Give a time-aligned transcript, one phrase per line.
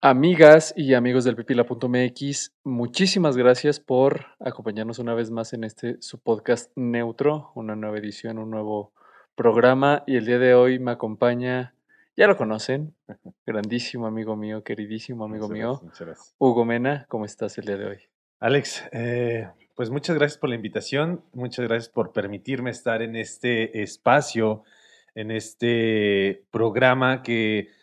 [0.00, 6.20] Amigas y amigos del pipila.mx, muchísimas gracias por acompañarnos una vez más en este su
[6.20, 8.92] podcast neutro, una nueva edición, un nuevo
[9.34, 11.74] programa y el día de hoy me acompaña,
[12.16, 12.94] ya lo conocen,
[13.44, 16.34] grandísimo amigo mío, queridísimo amigo Muchas mío, gracias, muchas gracias.
[16.38, 17.98] Hugo Mena, ¿cómo estás el día de hoy?
[18.38, 23.82] Alex, eh, pues muchas gracias por la invitación, muchas gracias por permitirme estar en este
[23.82, 24.62] espacio,
[25.16, 27.76] en este programa que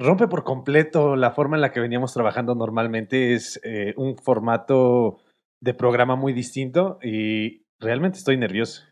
[0.00, 3.34] rompe por completo la forma en la que veníamos trabajando normalmente.
[3.34, 5.18] Es eh, un formato
[5.60, 8.82] de programa muy distinto y realmente estoy nervioso.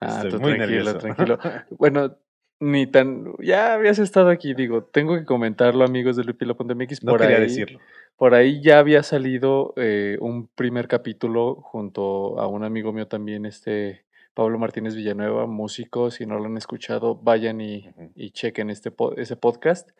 [0.00, 0.98] Ah, Estoy tú muy tranquilo, nervioso.
[0.98, 1.38] tranquilo.
[1.78, 2.16] Bueno,
[2.60, 7.20] ni tan, ya habías estado aquí, digo, tengo que comentarlo amigos del pipila.mx, No por
[7.20, 7.80] quería ahí, decirlo.
[8.16, 13.46] Por ahí ya había salido eh, un primer capítulo junto a un amigo mío también,
[13.46, 16.10] este Pablo Martínez Villanueva, músico.
[16.10, 18.10] Si no lo han escuchado, vayan y, Ujú.
[18.16, 19.90] y chequen este ese podcast.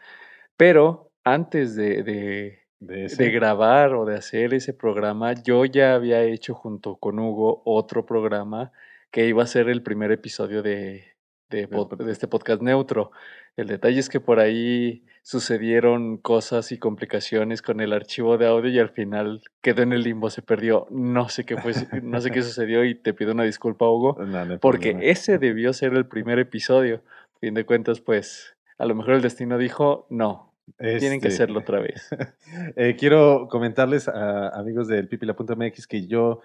[0.59, 3.31] Pero antes de, de- De de ese.
[3.31, 8.71] grabar o de hacer ese programa, yo ya había hecho junto con Hugo otro programa
[9.11, 11.05] que iba a ser el primer episodio de,
[11.51, 13.11] pod- este podcast neutro.
[13.57, 18.71] El detalle es que por ahí sucedieron cosas y complicaciones con el archivo de audio
[18.71, 20.87] y al final quedó en el limbo, se perdió.
[20.91, 21.73] No sé qué fue,
[22.03, 25.11] no sé qué sucedió y te pido una disculpa, Hugo, No, no hay porque problema.
[25.13, 27.03] ese debió ser el primer episodio.
[27.37, 31.43] A fin de cuentas, pues, a lo mejor el destino dijo, no, tienen que Este,
[31.43, 32.09] hacerlo otra vez.
[32.77, 36.41] eh, quiero comentarles a amigos del pipila.mx que yo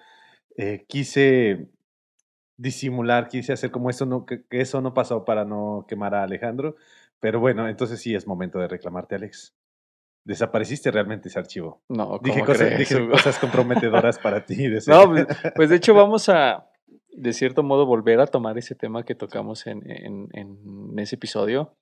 [0.58, 1.68] eh, quise
[2.58, 6.24] disimular, quise hacer como eso no, que, que eso no pasó para no quemar a
[6.24, 6.76] Alejandro,
[7.20, 9.54] pero bueno, entonces sí es momento de reclamarte, Alex.
[10.26, 11.82] Desapareciste realmente ese archivo.
[11.90, 14.68] No, Dije, ¿cómo cosas, crees, dije cosas comprometedoras para ti.
[14.70, 16.70] de No, pues, pues, de hecho vamos a,
[17.12, 21.76] de cierto modo, volver a tomar ese tema que tocamos en, en- en ese episodio.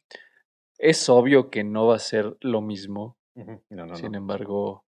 [0.84, 4.18] Es obvio que no va a ser lo mismo, No, no, sin no.
[4.18, 4.84] embargo,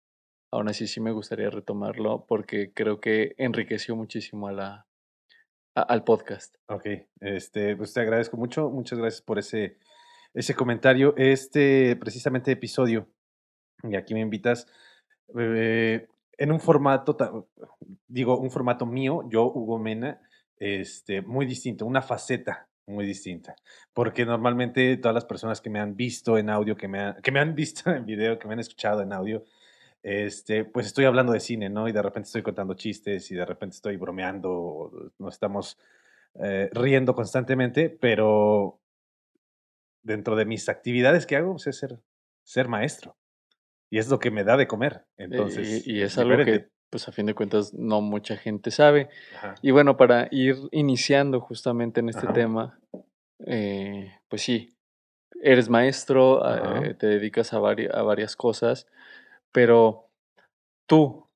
[0.53, 4.87] aún así sí me gustaría retomarlo porque creo que enriqueció muchísimo a la,
[5.75, 6.55] a- al podcast.
[6.69, 6.87] Ok,
[7.21, 9.79] este, pues te agradezco mucho, muchas gracias por ese,
[10.33, 11.13] ese comentario.
[11.17, 13.09] Este, precisamente, episodio,
[13.83, 14.69] y aquí me invitas,
[15.37, 16.07] eh,
[16.39, 17.49] en un formato,
[18.07, 20.23] digo, un formato mío, yo, Hugo Mena,
[20.57, 23.55] este, muy distinto, una faceta muy distinta,
[23.93, 27.33] porque normalmente todas las personas que me han visto en audio, que me, han- que
[27.33, 29.45] me han visto en video, que me han escuchado en audio,
[30.03, 31.87] este, pues estoy hablando de cine, ¿no?
[31.89, 35.79] Y de repente estoy contando chistes y de repente estoy bromeando, nos estamos
[36.35, 38.81] eh, riendo constantemente, pero
[40.03, 41.99] dentro de mis actividades que hago, pues, es ser,
[42.45, 43.17] ser maestro.
[43.91, 45.05] Y es lo que me da de comer.
[45.17, 48.71] Eh, Entonces, y, y es algo que, pues a fin de cuentas, no mucha gente
[48.71, 49.09] sabe.
[49.37, 49.55] Ajá.
[49.63, 52.33] Y bueno, para ir iniciando justamente en este Ajá.
[52.35, 52.81] tema,
[53.47, 54.75] eh, pues sí,
[55.43, 56.43] eres maestro,
[56.85, 58.87] eh, te dedicas a, vari- a varias cosas,
[59.53, 60.09] pero
[60.87, 61.27] tú,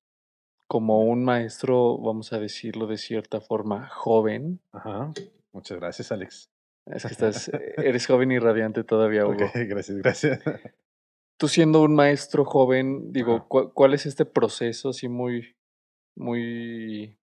[0.67, 5.13] como un maestro, vamos a decirlo de cierta forma, joven, Ajá.
[5.53, 6.51] Muchas gracias, Alex.
[6.87, 9.51] es que estás, eh, eres joven y radiante todavía, Hugo.
[9.55, 10.41] gracias, gracias.
[11.37, 13.47] Tú siendo un maestro joven, digo.
[13.49, 15.57] ¿cuál, cuál es este proceso así muy,
[16.17, 17.19] muy,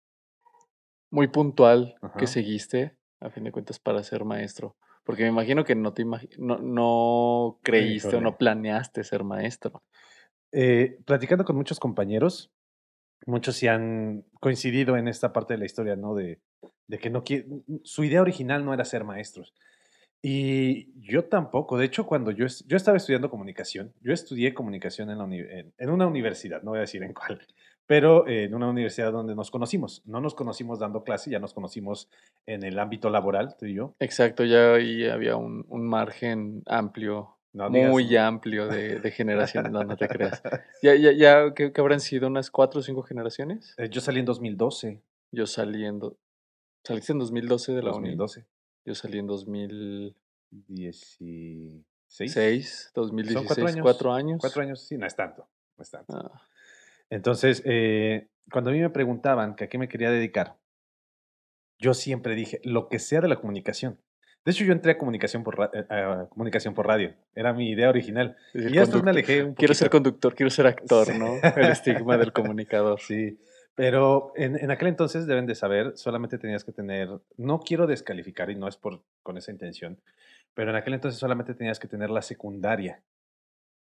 [1.12, 4.76] muy puntual que seguiste, a fin de cuentas, para ser maestro?
[5.04, 9.84] Porque me imagino que no te no, no creíste o no planeaste ser maestro.
[10.52, 12.52] Eh, platicando con muchos compañeros,
[13.26, 16.16] muchos sí han coincidido en esta parte de la historia, ¿no?
[16.16, 16.42] De,
[16.88, 17.24] de que no
[17.84, 19.54] su idea original no era ser maestros.
[20.22, 21.78] Y yo tampoco.
[21.78, 25.74] De hecho, cuando yo, yo estaba estudiando comunicación, yo estudié comunicación en, la uni- en,
[25.78, 27.40] en una universidad, no voy a decir en cuál,
[27.88, 30.02] pero eh, en una universidad donde nos conocimos.
[30.06, 32.10] No nos conocimos dando clase, ya nos conocimos
[32.46, 33.96] en el ámbito laboral, tú y yo.
[34.00, 37.90] Exacto, ya ahí había un, un margen amplio, No digas.
[37.90, 40.42] muy amplio de, de generación, no, no te creas.
[40.84, 42.28] Ya, ya, ya, ¿qué, qué habrán sido?
[42.28, 43.74] ¿Unas cuatro o cinco generaciones?
[43.78, 45.02] Eh, yo salí en 2012.
[45.32, 46.18] Yo saliendo,
[46.84, 48.16] saliste en 2012 de la uni.
[48.16, 48.46] 2012.
[48.86, 50.16] Yo salí en 2006,
[52.10, 52.92] 16.
[52.96, 53.82] 2016, Son cuatro años.
[53.84, 54.38] cuatro años.
[54.42, 55.48] Cuatro años, sí, no es tanto.
[55.78, 56.16] No es tanto.
[56.18, 56.42] Ah,
[57.10, 60.58] Entonces, eh, cuando a mí me preguntaban que a qué me quería dedicar,
[61.78, 64.00] yo siempre dije, lo que sea de la comunicación.
[64.46, 67.14] De hecho, yo entré a comunicación por, ra- eh, a comunicación por radio.
[67.36, 68.38] Era mi idea original.
[68.54, 69.98] Y ya después me alejé un Quiero ser poquito.
[69.98, 71.18] conductor, quiero ser actor, Sí.
[71.20, 71.36] ¿no?
[71.56, 73.00] El estigma del comunicador.
[73.08, 73.38] Sí,
[73.76, 78.50] pero en, en aquel entonces deben de saber, solamente tenías que tener, no quiero descalificar
[78.50, 80.02] y no es por, con esa intención,
[80.54, 83.04] pero en aquel entonces solamente tenías que tener la secundaria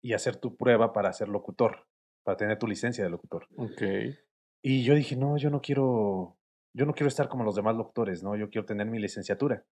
[0.02, 1.86] y hacer tu prueba para ser locutor,
[2.22, 3.46] para tener tu licencia de locutor.
[3.56, 3.82] Ok.
[4.62, 6.36] Y yo dije, no, yo no quiero,
[6.74, 8.36] yo no quiero estar como los demás locutores, ¿no?
[8.36, 9.64] Yo quiero tener mi licenciatura.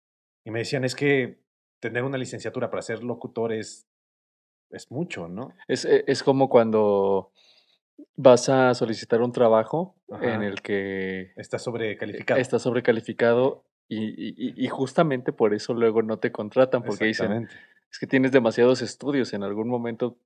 [0.45, 1.41] Y me decían, es que
[1.81, 3.89] tener una licenciatura para ser locutor es
[4.71, 5.55] es mucho, ¿no?
[5.67, 7.33] Es, e, es como cuando
[8.17, 12.41] vas a solicitar un trabajo en el que Está sobrecalificado.
[12.41, 17.49] está sobrecalificado y, y- y justamente por eso luego no te contratan, porque dicen,
[17.91, 20.17] es que tienes demasiados estudios, en algún momento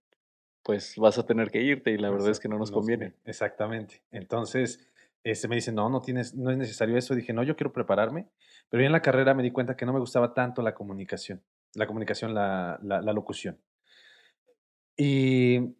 [0.64, 3.14] pues vas a tener que irte y la verdad es que no nos Nos- conviene.
[3.24, 4.02] Exactamente.
[4.12, 4.88] Entonces,
[5.24, 7.14] este, me dicen, no, no tienes, no es necesario eso.
[7.16, 8.28] Dije, no, yo quiero prepararme.
[8.68, 11.42] Pero ya en la carrera me di cuenta que no me gustaba tanto la comunicación.
[11.74, 13.58] La comunicación, la, la, la locución.
[14.96, 15.74] Y,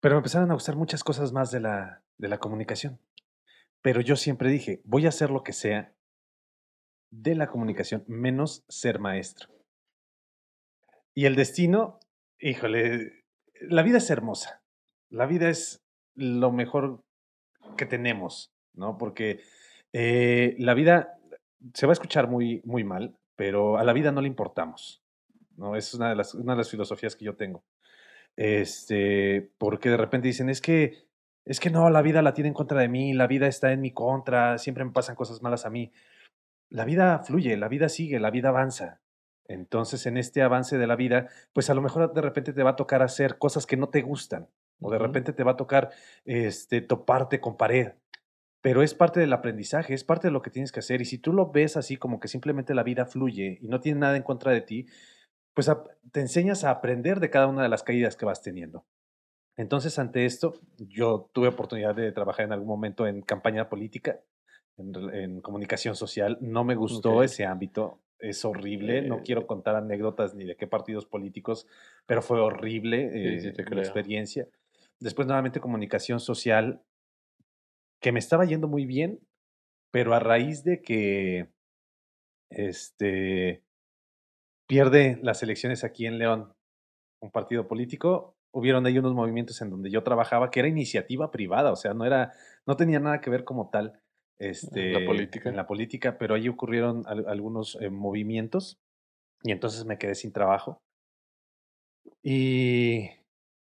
[0.00, 2.98] pero me empezaron a gustar muchas cosas más de la, de la comunicación.
[3.82, 5.94] Pero yo siempre dije, voy a hacer lo que sea
[7.10, 9.48] de la comunicación, menos ser maestro.
[11.14, 11.98] Y el destino,
[12.38, 13.24] híjole,
[13.60, 14.62] la vida es hermosa.
[15.10, 15.82] La vida es
[16.14, 17.02] lo mejor
[17.76, 18.96] que tenemos, ¿no?
[18.96, 19.40] Porque
[19.92, 21.18] eh, la vida
[21.74, 25.02] se va a escuchar muy, muy mal, pero a la vida no le importamos,
[25.56, 25.76] ¿no?
[25.76, 27.64] Es una de las, una de las filosofías que yo tengo.
[28.40, 31.04] Este, porque de repente dicen, es que,
[31.44, 33.82] es que no, la vida la tiene en contra de mí, la vida está en
[33.82, 35.92] mi contra, siempre me pasan cosas malas a mí.
[36.70, 39.02] La vida fluye, la vida sigue, la vida avanza.
[39.46, 42.70] Entonces, en este avance de la vida, pues a lo mejor de repente te va
[42.70, 44.48] a tocar hacer cosas que no te gustan,
[44.80, 45.90] o de repente te va a tocar
[46.24, 47.92] este, toparte con pared.
[48.62, 51.02] Pero es parte del aprendizaje, es parte de lo que tienes que hacer.
[51.02, 54.00] Y si tú lo ves así como que simplemente la vida fluye y no tiene
[54.00, 54.86] nada en contra de ti,
[55.54, 55.70] pues
[56.12, 58.84] te enseñas a aprender de cada una de las caídas que vas teniendo.
[59.56, 64.20] Entonces, ante esto, yo tuve oportunidad de trabajar en algún momento en campaña política,
[64.78, 66.38] en, comunicación social.
[66.40, 69.02] No me gustó ese ámbito, es horrible.
[69.02, 71.66] No Eh, quiero contar anécdotas ni de qué partidos políticos,
[72.06, 73.10] pero fue horrible
[73.40, 74.48] Sí, sí eh, experiencia.
[74.98, 76.82] Después, nuevamente, comunicación social,
[78.00, 79.20] que me estaba yendo muy bien,
[79.90, 81.50] pero a raíz de que
[82.50, 83.62] este,
[84.70, 86.52] pierde las elecciones aquí en León
[87.20, 91.72] un partido político, hubieron ahí unos movimientos en donde yo trabajaba que era iniciativa privada,
[91.72, 92.32] o sea, no era,
[92.66, 94.00] no tenía nada que ver como tal
[94.38, 95.50] este, política.
[95.50, 98.78] en la política, pero ahí ocurrieron al- algunos eh, movimientos
[99.42, 100.78] y entonces me quedé sin trabajo.
[102.22, 103.10] Y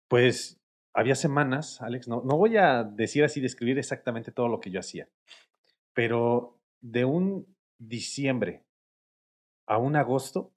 [0.09, 0.57] pues
[0.93, 4.79] había semanas, Alex, no, no voy a decir así, describir exactamente todo lo que yo
[4.79, 5.07] hacía,
[5.93, 7.45] pero de un
[7.79, 8.63] diciembre
[9.67, 10.51] a un agosto,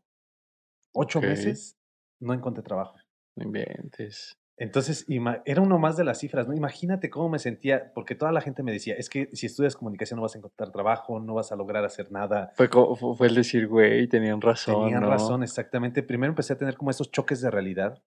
[0.93, 1.77] ocho meses,
[2.21, 2.97] no encontré trabajo.
[3.37, 4.37] No inventes.
[4.61, 5.07] Entonces,
[5.45, 6.55] era uno más de las cifras, ¿no?
[6.55, 10.17] Imagínate cómo me sentía, porque toda la gente me decía, es que si estudias comunicación
[10.17, 12.51] no vas a encontrar trabajo, no vas a lograr hacer nada.
[12.57, 15.11] Fue, fue el decir, güey, tenían razón, Tenían ¿no?
[15.11, 16.03] razón, exactamente.
[16.03, 18.03] Primero empecé a tener como esos choques de realidad.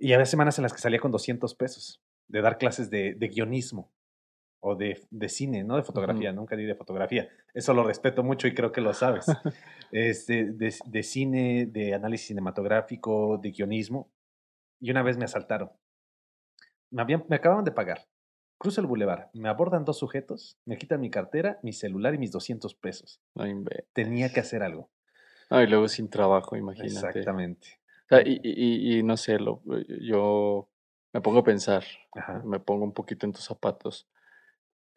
[0.00, 3.28] Y había semanas en las que salía con 200 pesos de dar clases de, de
[3.28, 3.92] guionismo
[4.60, 7.28] o de, de cine, no de fotografía, nunca di de fotografía.
[7.54, 9.26] Eso lo respeto mucho y creo que lo sabes.
[9.92, 14.10] este, de, de cine, de análisis cinematográfico, de guionismo.
[14.80, 15.70] Y una vez me asaltaron.
[16.90, 18.06] Me, habían, me acababan de pagar.
[18.58, 22.30] Cruzo el bulevar, me abordan dos sujetos, me quitan mi cartera, mi celular y mis
[22.30, 23.18] 200 pesos.
[23.94, 24.90] Tenía que hacer algo.
[25.50, 26.86] No, y luego sin trabajo, imagínate.
[26.86, 27.80] Exactamente.
[28.04, 28.52] O sea, y, y-
[28.94, 29.62] y- y no sé, lo,
[30.02, 30.68] yo
[31.14, 31.84] me pongo a pensar,
[32.14, 34.06] Ajá, me pongo un poquito en tus zapatos.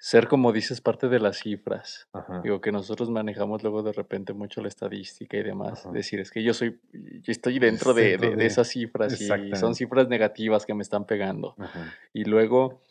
[0.05, 2.09] Ser, como dices, parte de las cifras.
[2.11, 2.41] ajá.
[2.43, 5.85] Digo que nosotros manejamos luego de repente mucho la estadística y demás.
[5.85, 5.91] Ajá.
[5.93, 9.75] Decir, es que yo soy, yo estoy dentro de, de- de esas cifras y son
[9.75, 11.55] cifras negativas que me están pegando.
[11.57, 11.93] ajá.
[12.11, 12.81] Y luego,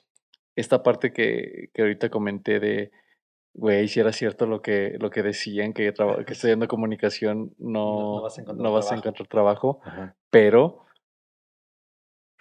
[0.56, 2.90] esta parte que, que ahorita comenté de,
[3.52, 8.22] güey, si era cierto lo que, lo que decían, que, que estudiando comunicación no, no
[8.22, 9.08] vas a encontrar no vas a trabajo.
[9.08, 9.80] encontrar trabajo,
[10.30, 10.86] pero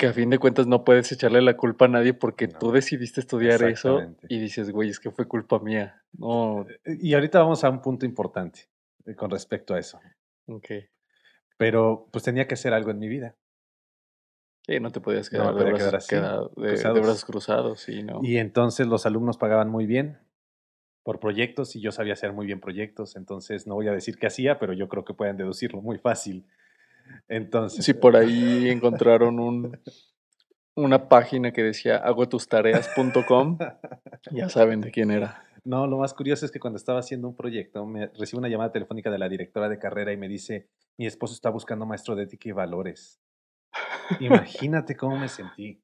[0.02, 2.58] que a fin de cuentas no puedes echarle la culpa a nadie porque No.
[2.58, 6.02] tú decidiste estudiar eso y dices, güey, es que fue culpa mía.
[6.18, 8.62] No, Eh, Y ahorita vamos a un punto importante
[9.06, 10.00] eh, con respecto a eso.
[10.48, 10.66] ok.
[11.56, 13.36] Pero pues tenía que hacer algo en mi vida.
[14.66, 17.02] Sí, no te podías quedar de, podía brazos, quedar así, queda- de- de cruzados.
[17.02, 18.20] brazos cruzados, sí, ¿no?
[18.24, 20.18] Y entonces los alumnos pagaban muy bien
[21.04, 23.16] por proyectos y yo sabía hacer muy bien proyectos.
[23.16, 26.48] Entonces no voy a decir qué hacía, pero yo creo que pueden deducirlo muy fácil.
[27.28, 29.80] Entonces, Si por ahí encontraron un,
[30.76, 33.58] una página que decía hagotustareas.com,
[34.32, 35.44] ya saben de quién era.
[35.64, 38.72] No, lo más curioso es que cuando estaba haciendo un proyecto, me recibo una llamada
[38.72, 42.24] telefónica de la directora de carrera y me dice, mi esposo está buscando maestro de
[42.24, 43.22] ética y valores.
[44.20, 45.82] Imagínate cómo me sentí.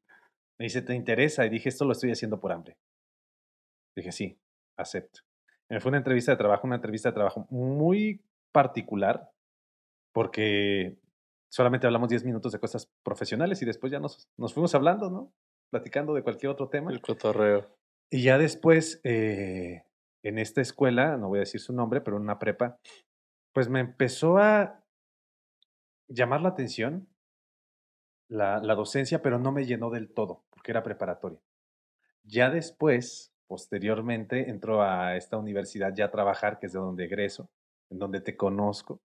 [0.60, 1.46] Me dice, ¿te interesa?
[1.46, 2.78] Y dije, esto lo estoy haciendo por hambre.
[3.96, 4.40] Dije, sí,
[4.76, 5.22] acepto.
[5.70, 9.30] Me fue una entrevista de trabajo, una entrevista de trabajo muy particular,
[10.12, 10.98] porque
[11.50, 15.34] solamente hablamos 10 minutos de cosas profesionales y después ya nos, nos fuimos hablando, ¿no?
[15.70, 16.92] Platicando de cualquier otro tema.
[16.92, 17.76] El cotorreo.
[18.10, 19.84] Y ya después, eh,
[20.24, 22.80] en esta escuela, no voy a decir su nombre, pero en una prepa,
[23.54, 24.84] pues me empezó a
[26.08, 27.08] llamar la atención
[28.30, 31.40] la, la docencia, pero no me llenó del todo, porque era preparatoria.
[32.24, 37.50] Ya después, posteriormente, entro a esta universidad ya a trabajar, que es de donde egreso,
[37.90, 39.02] en donde te conozco.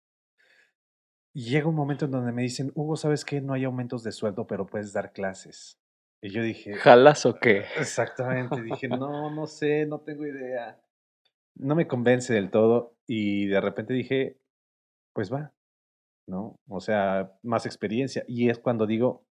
[1.35, 3.41] Y llega un momento en donde me dicen, Hugo, ¿sabes qué?
[3.41, 5.79] No hay aumentos de sueldo, pero puedes dar clases.
[6.23, 7.65] Y yo dije, ¿jalas o qué?
[7.79, 10.81] Exactamente, dije, no, no sé, no tengo idea.
[11.57, 12.95] No me convence del todo.
[13.07, 14.39] Y de repente dije,
[15.15, 15.53] pues va,
[16.29, 16.57] ¿no?
[16.69, 18.25] O sea, más experiencia.
[18.29, 19.25] Y es cuando digo,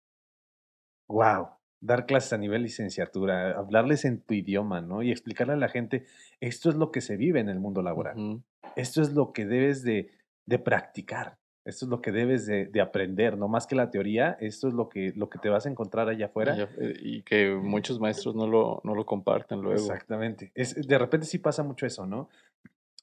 [1.07, 1.49] wow,
[1.81, 5.01] dar clases a nivel licenciatura, hablarles en tu idioma, ¿no?
[5.01, 6.05] Y explicarle a la gente,
[6.39, 8.43] esto es lo que se vive en el mundo laboral.
[8.75, 10.11] Esto es lo que debes de,
[10.45, 11.37] de practicar.
[11.63, 14.73] Esto es lo que debes de, de, aprender, no más que la teoría, esto es
[14.73, 16.69] lo que, lo que te vas a encontrar allá afuera.
[16.79, 19.79] Eh, y que muchos maestros no lo, no lo comparten luego.
[19.79, 20.51] Exactamente.
[20.55, 22.29] Es, de repente sí pasa mucho eso, ¿no?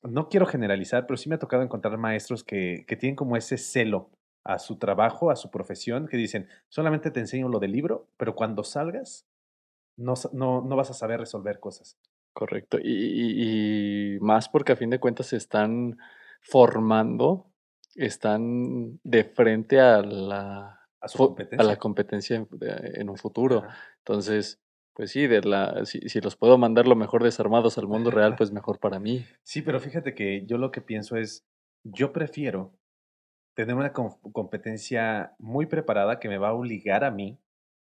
[0.03, 3.59] No quiero generalizar, pero sí me ha tocado encontrar maestros que, que tienen como ese
[3.59, 4.11] celo
[4.43, 8.35] a su trabajo, a su profesión, que dicen, solamente te enseño lo del libro, pero
[8.35, 9.27] cuando salgas,
[9.97, 11.99] no, no, no vas a saber resolver cosas.
[12.33, 12.79] Correcto.
[12.81, 15.99] Y, y, y, más porque a fin de cuentas se están
[16.41, 17.47] formando
[18.07, 21.64] están de frente a la, a, competencia.
[21.64, 23.59] a la competencia en, en un futuro.
[23.59, 23.76] Ajá.
[23.99, 24.61] Entonces,
[24.99, 28.35] pues sí, de la, si, si, los puedo mandar lo mejor desarmados al mundo real,
[28.37, 29.25] pues mejor para mí.
[29.45, 31.47] Sí, pero fíjate que yo lo que pienso es,
[31.85, 32.75] yo prefiero
[33.55, 37.38] tener una competencia muy preparada que me va a obligar a mí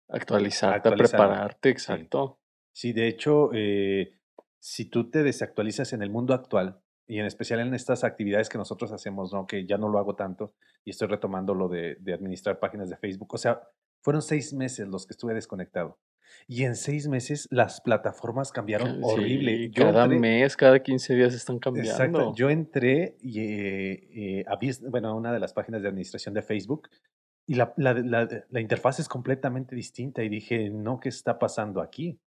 [0.07, 1.19] actualizarte, a, actualizar.
[1.19, 2.39] a prepararte, exacto.
[2.71, 4.13] Sí, sí de hecho, eh,
[4.59, 8.57] si tú te desactualizas en el mundo actual, y en especial en estas actividades que
[8.57, 9.45] nosotros hacemos, ¿no?
[9.45, 10.53] que ya no lo hago tanto
[10.85, 13.33] y estoy retomando lo de, de, administrar páginas de Facebook.
[13.33, 13.63] O sea,
[14.01, 15.99] fueron seis meses los que estuve desconectado.
[16.47, 19.69] Y en seis meses las plataformas cambiaron sí, horrible.
[19.71, 21.91] Yo cada entré, mes, cada 15 días están cambiando.
[21.91, 22.33] Exacto.
[22.33, 24.57] Yo entré y, eh, eh, a,
[24.89, 26.87] bueno, a una de las páginas de administración de Facebook
[27.45, 31.81] y la, la, la, la interfaz es completamente distinta y dije, no, ¿qué está pasando
[31.81, 32.21] aquí?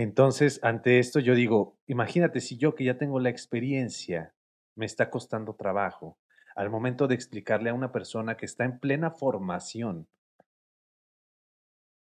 [0.00, 4.32] Entonces, ante esto yo digo, imagínate si yo que ya tengo la experiencia,
[4.76, 6.20] me está costando trabajo,
[6.54, 10.06] al momento de explicarle a una persona que está en plena formación,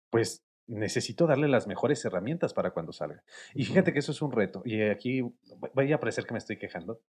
[0.09, 3.23] pues necesito darle las mejores herramientas para cuando salga.
[3.53, 4.63] Y fíjate que eso es un reto.
[4.65, 5.21] Y aquí
[5.75, 7.03] vaya a parecer que me estoy quejando,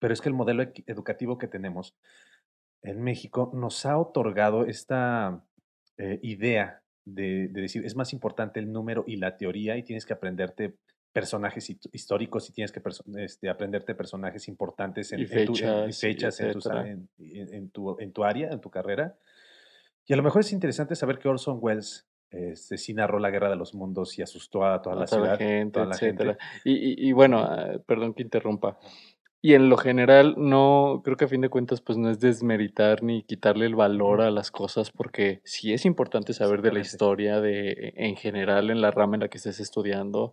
[0.00, 1.96] pero es que el modelo educativo que tenemos
[2.82, 5.42] en México nos ha otorgado esta
[5.96, 10.06] eh, idea de, de, decir, es más importante el número y la teoría y tienes
[10.06, 10.74] que aprenderte
[11.14, 12.82] personajes históricos y tienes que
[13.18, 19.16] este, aprenderte personajes importantes en, y fechas, en, tu, área, en tu carrera.
[20.06, 23.48] Y a lo mejor es interesante saber que Orson Welles este, sí narró la guerra
[23.48, 25.32] de los mundos y asustó a toda la a toda ciudad.
[25.32, 26.36] La gente, toda la gente.
[26.64, 28.76] Y, y, y, bueno, uh, perdón que interrumpa.
[29.44, 33.02] Y en lo general, no, creo que a fin de cuentas, pues no es desmeritar
[33.02, 37.42] ni quitarle el valor a las cosas, porque sí es importante saber de la historia
[37.42, 40.32] de, en general, en la rama en la que estés estudiando,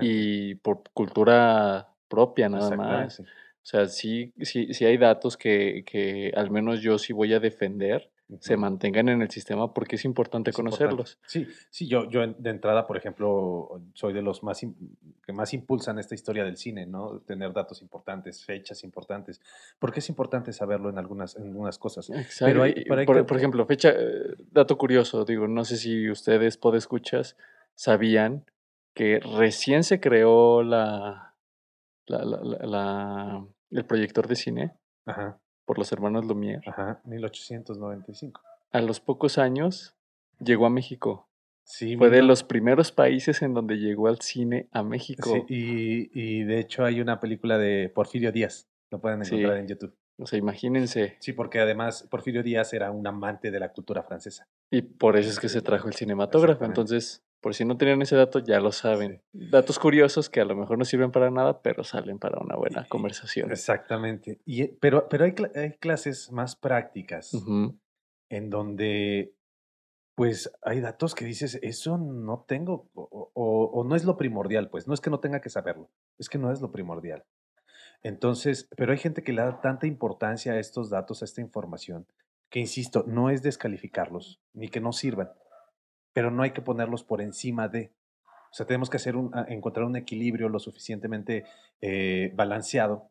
[0.00, 3.20] y por cultura propia nada más.
[3.20, 3.24] O
[3.60, 8.10] sea, sí, sí, sí hay datos que, que al menos yo sí voy a defender,
[8.40, 11.18] se mantengan en el sistema porque es importante es conocerlos.
[11.22, 11.28] Importante.
[11.28, 14.60] Sí, sí, yo, yo de entrada, por ejemplo, soy de los más
[15.24, 17.20] que más impulsan esta historia del cine, ¿no?
[17.20, 19.40] Tener datos importantes, fechas importantes.
[19.78, 22.10] Porque es importante saberlo en algunas, en algunas cosas.
[22.10, 22.46] Exacto.
[22.46, 23.24] Pero hay, pero hay por, que...
[23.24, 27.36] por, ejemplo, fecha, eh, dato curioso, digo, no sé si ustedes, podescuchas,
[27.74, 28.44] sabían
[28.92, 31.34] que recién se creó la,
[32.06, 34.72] la, la, la el proyector de cine.
[35.04, 36.62] Ajá por los hermanos Lumière.
[36.66, 38.40] Ajá, 1895.
[38.72, 39.94] A los pocos años
[40.38, 41.28] llegó a México.
[41.64, 45.30] Sí, Fue de los primeros países en donde llegó al cine a México.
[45.32, 49.60] Sí, y, y, de hecho hay una película de Porfirio Díaz, lo pueden encontrar sí.
[49.60, 49.94] en YouTube.
[50.18, 51.16] O sea, imagínense.
[51.18, 54.48] Sí, porque además Porfirio Díaz era un amante de la cultura francesa.
[54.70, 56.64] Y por eso es que se trajo el cinematógrafo.
[56.64, 59.22] Entonces, por si no tenían ese dato, ya lo saben.
[59.32, 59.50] Sí.
[59.50, 62.86] Datos curiosos que a lo mejor no sirven para nada, pero salen para una buena
[62.88, 63.50] conversación.
[63.50, 64.40] Exactamente.
[64.44, 67.78] Y, pero pero hay, hay clases más prácticas uh -huh.
[68.30, 69.34] en donde,
[70.16, 74.68] pues, hay datos que dices, eso no tengo, o, o, o, no es lo primordial,
[74.70, 77.24] pues, no es que no tenga que saberlo, es que no es lo primordial.
[78.02, 82.06] Entonces, pero hay gente que le da tanta importancia a estos datos, a esta información,
[82.50, 85.30] que, insisto, no es descalificarlos, ni que no sirvan
[86.16, 87.92] pero no hay que ponerlos por encima de.
[88.50, 91.44] O sea, tenemos que hacer un, encontrar un equilibrio lo suficientemente
[91.82, 93.10] eh, balanceado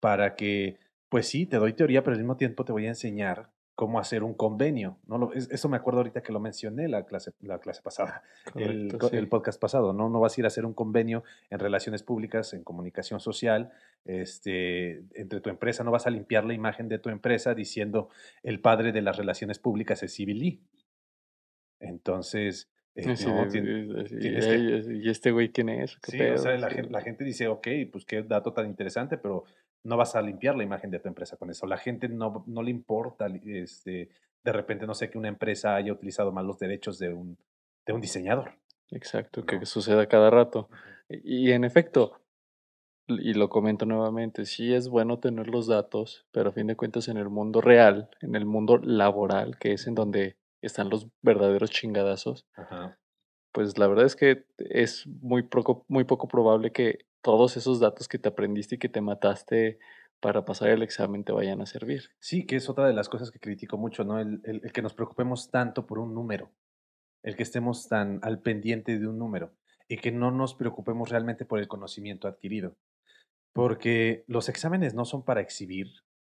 [0.00, 3.52] para que, pues sí, te doy teoría, pero al mismo tiempo te voy a enseñar
[3.76, 4.98] cómo hacer un convenio.
[5.06, 5.18] ¿no?
[5.18, 9.10] Lo, eso me acuerdo ahorita que lo mencioné la clase, la clase pasada, Correcto, el,
[9.10, 9.16] sí.
[9.18, 9.92] el, podcast pasado.
[9.92, 10.08] ¿no?
[10.08, 13.70] no vas a ir a hacer un convenio en relaciones públicas, en comunicación social,
[14.04, 15.84] este, entre tu empresa.
[15.84, 18.08] No vas a limpiar la imagen de tu empresa diciendo
[18.42, 20.60] el padre de las relaciones públicas es Civilí.
[21.82, 24.54] Entonces, eh, Así no, de tien- de así, tienes que...
[24.54, 25.96] "Ey, ¿y este güey quién es?
[25.98, 26.60] ¿Qué Sí, o sea, pedo?".
[26.60, 29.44] la, Sí, gen- la gente dice, ok, pues qué dato tan interesante, pero
[29.84, 31.66] no vas a limpiar la imagen de tu empresa con eso.
[31.66, 34.08] La gente no, no le importa, este,
[34.44, 37.36] de repente, no sé, que una empresa haya utilizado mal los derechos de un,
[37.86, 38.52] de un diseñador,
[38.90, 40.68] exacto, que suceda cada rato.
[41.08, 42.20] Y y en efecto,
[43.08, 47.08] y lo comento nuevamente, sí es bueno tener los datos, pero a fin de cuentas
[47.08, 51.70] en el mundo real, en el mundo laboral, que es en donde están los verdaderos
[51.70, 52.98] chingadazos, Ajá.
[53.52, 58.08] pues la verdad es que es muy poco, muy poco probable que todos esos datos
[58.08, 59.78] que te aprendiste y que te mataste
[60.20, 62.10] para pasar el examen te vayan a servir.
[62.20, 64.18] Sí, que es otra de las cosas que critico mucho, ¿no?
[64.20, 66.50] El, el- el que nos preocupemos tanto por un número,
[67.22, 69.52] el que estemos tan al pendiente de un número
[69.88, 72.76] y que no nos preocupemos realmente por el conocimiento adquirido.
[73.52, 75.88] Porque los exámenes no son para exhibir,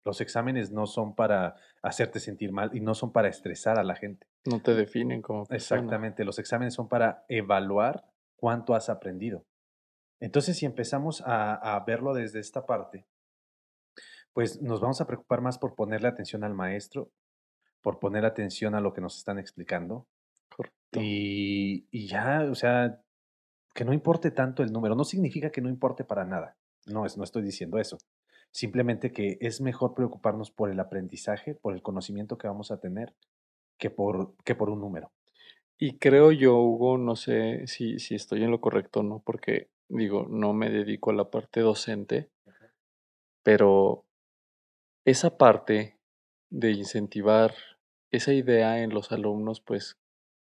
[0.05, 3.95] los exámenes no son para hacerte sentir mal y no son para estresar a la
[3.95, 4.27] gente.
[4.45, 5.81] No te definen como persona.
[5.81, 8.05] Exactamente, los exámenes son para evaluar
[8.37, 9.45] cuánto has aprendido.
[10.21, 13.07] Entonces, si empezamos a, a verlo desde esta parte,
[14.33, 17.11] pues nos vamos a preocupar más por ponerle atención al maestro,
[17.83, 20.07] por poner atención a lo que nos están explicando
[20.49, 21.01] Correcto.
[21.01, 23.01] y, y ya, o sea,
[23.75, 24.95] que no importe tanto el número.
[24.95, 26.57] No significa que no importe para nada.
[26.87, 27.99] No, es, no estoy diciendo eso.
[28.55, 33.13] Simplemente que es mejor preocuparnos por el aprendizaje, por el conocimiento que vamos a tener,
[33.79, 35.11] que por, que por un número.
[35.77, 39.71] Y creo yo, Hugo, no sé si, si estoy en lo correcto o no, porque
[39.89, 42.31] digo, no me dedico a la parte docente,
[43.43, 44.05] pero
[45.05, 45.99] esa parte
[46.49, 47.55] de incentivar
[48.13, 49.99] esa idea en los alumnos, pues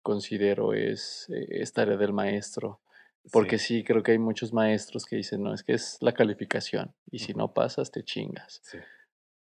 [0.01, 2.79] considero es, eh, es tarea del maestro.
[3.31, 6.13] Porque Sí, sí, creo que hay muchos maestros que dicen, no, es que es la
[6.13, 8.61] calificación y si no pasas, te chingas.
[8.63, 8.77] sí,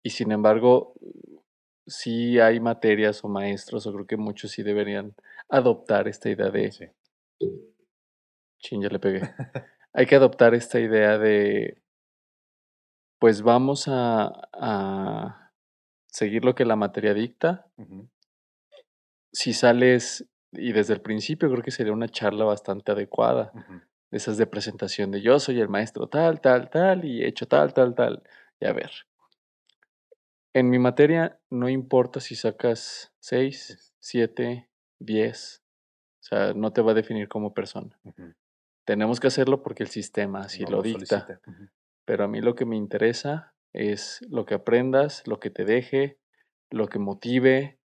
[0.03, 0.93] Y sin embargo,
[1.87, 5.15] sí hay materias o maestros, o creo que muchos sí deberían
[5.49, 6.85] adoptar esta idea de, sí.
[8.59, 9.21] chin, ya le pegué.
[9.93, 11.81] Hay que adoptar esta idea de,
[13.19, 15.53] pues vamos a, a
[16.07, 17.67] seguir lo que la materia dicta.
[19.31, 20.25] Si sales,
[20.57, 24.45] y desde el principio creo que sería una charla bastante adecuada, ujú, de esas de
[24.47, 28.23] presentación de yo soy el maestro tal, tal, tal, y he hecho tal, tal, tal.
[28.59, 28.91] Y a ver,
[30.53, 35.63] en mi materia no importa si sacas 6, es- 7, 10,
[36.21, 37.97] o sea, no te va a definir como persona.
[38.03, 38.33] ujú,
[38.85, 41.21] Tenemos que hacerlo porque el sistema así no lo dicta.
[41.21, 41.41] solicita.
[41.47, 41.69] ujú.
[42.05, 46.19] Pero a mí lo que me interesa es lo que aprendas, lo que te deje,
[46.69, 47.79] lo que motive,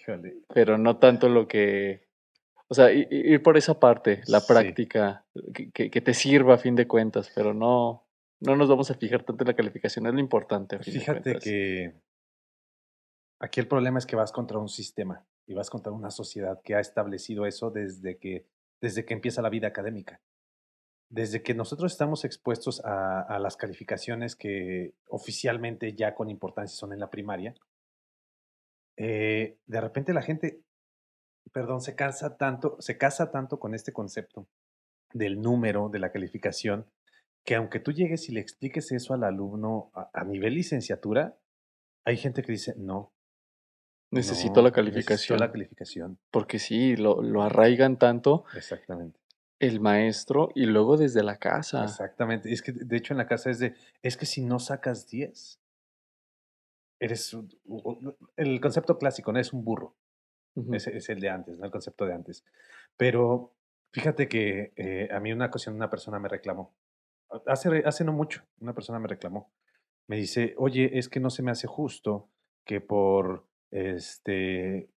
[0.00, 2.08] Híjole, pero no tanto lo que...
[2.68, 6.76] O sea, ir por esa parte, la práctica, que, que- que te sirva a fin
[6.76, 8.06] de cuentas, pero no,
[8.40, 11.00] no nos vamos a fijar tanto en la calificación, es lo importante a fin de
[11.00, 11.94] Fíjate que
[13.40, 16.74] aquí el problema es que vas contra un sistema y vas contra una sociedad que
[16.74, 18.46] ha establecido eso desde que,
[18.80, 20.20] desde que empieza la vida académica.
[21.08, 26.92] Desde que nosotros estamos expuestos a, a las calificaciones que oficialmente ya con importancia son
[26.92, 27.54] en la primaria,
[29.02, 30.60] eh, de repente la gente,
[31.52, 34.46] perdón, se cansa tanto, se casa tanto con este concepto
[35.14, 36.84] del número, de la calificación,
[37.46, 41.38] que aunque tú llegues y le expliques eso al alumno a, a nivel licenciatura,
[42.04, 43.14] hay gente que dice, no,
[44.12, 46.18] Necesito la no, necesito la calificación, calificación.
[46.30, 49.20] porque sí, lo, lo arraigan tanto Exactamente.
[49.60, 51.84] el maestro y luego desde la casa.
[51.84, 52.52] Exactamente.
[52.52, 55.60] Es que de hecho en la casa es de, es que si no sacas 10,
[57.00, 57.48] eres un-
[58.36, 59.40] el concepto clásico, ¿no?
[59.40, 59.96] Es un burro.
[60.74, 61.64] Es el de antes, ¿no?
[61.64, 62.44] El concepto de antes.
[62.96, 63.54] Pero
[63.92, 66.74] fíjate que eh, a mí una ocasión una persona me reclamó.
[67.46, 69.52] Hace, hace no mucho, una persona me reclamó.
[70.08, 72.28] Me dice, oye, es que no se me hace justo
[72.64, 74.90] que por este,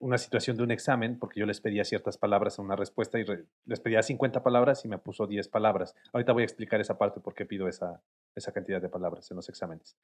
[0.00, 3.24] una situación de un examen, porque yo les pedía ciertas palabras en una respuesta y
[3.24, 5.94] re- les pedía 50 palabras y me puso 10 palabras.
[6.12, 8.02] Ahorita voy a explicar esa parte por qué pido esa,
[8.34, 9.96] esa cantidad de palabras en los exámenes.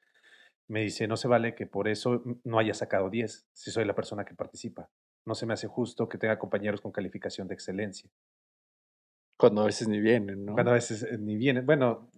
[0.68, 3.94] Me dice, no se vale que por eso no haya sacado 10, si soy la
[3.94, 4.88] persona que participa.
[5.27, 8.11] No se me hace justo que tenga compañeros con calificación de excelencia.
[9.38, 10.70] Cuando a veces ni vienen, Cuando ¿no?
[10.70, 12.09] a veces eh, ni vienen, bueno,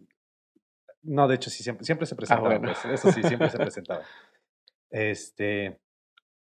[1.03, 2.73] no, de hecho sí, siempre, siempre se Ah, presentaban, bueno.
[2.83, 4.05] pues, eso sí, siempre se presentaban.
[4.91, 5.79] Este,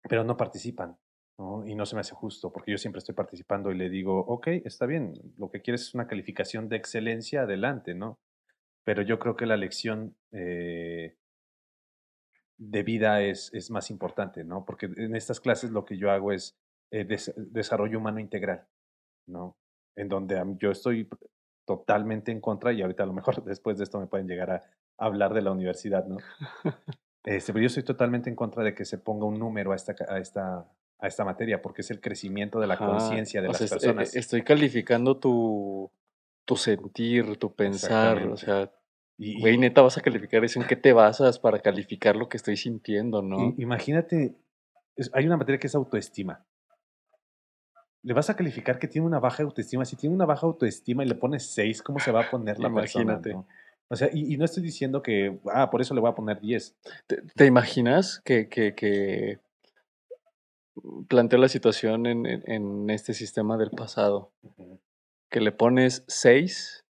[0.09, 0.97] pero no participan,
[1.39, 1.67] ¿no?
[1.67, 4.49] Y no se me hace justo, porque yo siempre estoy participando y le digo, ok,
[4.65, 8.19] está bien, lo que quieres es una calificación de excelencia, adelante, ¿no?
[8.85, 11.17] Pero yo creo que la lección eh,
[12.59, 14.65] de vida es, es más importante, ¿no?
[14.65, 16.57] Porque en estas clases lo que yo hago es
[16.91, 18.67] eh, des- desarrollo humano integral,
[19.27, 19.57] ¿no?
[19.97, 21.09] En donde yo estoy
[21.67, 24.63] totalmente en contra y ahorita a lo mejor después de esto me pueden llegar a
[24.99, 26.17] hablar de la universidad, ¿no?
[27.25, 29.95] Este, pero yo estoy totalmente en contra de que se ponga un número a esta,
[30.09, 30.67] a esta,
[30.99, 33.73] a esta materia, porque es el crecimiento de la conciencia de o las sea, es-
[33.73, 34.17] e- e- personas.
[34.17, 35.91] estoy calificando tu,
[36.47, 38.73] tu sentir, tu pensar, o sea,
[39.19, 42.37] Y- güey, neta, vas a calificar eso, ¿en qué te basas para calificar lo que
[42.37, 43.53] estoy sintiendo, no?
[43.59, 44.37] imagínate,
[45.13, 46.45] hay una materia que es autoestima.
[48.03, 49.85] Le vas a calificar que tiene una baja autoestima.
[49.85, 52.69] Si tiene una baja autoestima y le pones 6, ¿cómo se va a poner la
[52.69, 53.31] Imagínate.
[53.31, 53.43] persona?
[53.43, 53.47] no?
[53.89, 56.41] O sea, y, y no estoy diciendo que, ah, por eso le voy a poner
[56.41, 56.77] 10.
[57.09, 59.41] ¿Te, te imaginas que, que, que
[61.09, 64.31] planteo la situación en, en- en este sistema del pasado?
[65.29, 66.85] Que le pones 6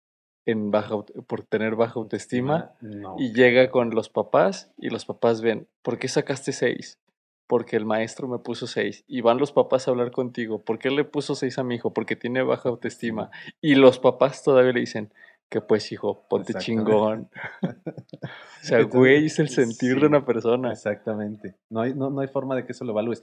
[0.45, 0.95] en baja,
[1.27, 3.15] por tener baja autoestima No.
[3.17, 6.99] y llega con los papás y los papás ven, ¿por qué sacaste 6?
[7.47, 9.03] Porque el maestro me puso 6.
[9.07, 11.93] Y van los papás a hablar contigo, ¿por qué le puso 6 a mi hijo?
[11.93, 13.29] Porque tiene baja autoestima.
[13.61, 15.11] Y los papás todavía le dicen,
[15.49, 17.29] que pues hijo, ponte chingón.
[17.61, 20.71] O sea, Entonces, güey, es el sentir sí, de una persona.
[20.71, 21.55] Exactamente.
[21.69, 23.21] No hay, no, no hay forma de que eso lo evalúes.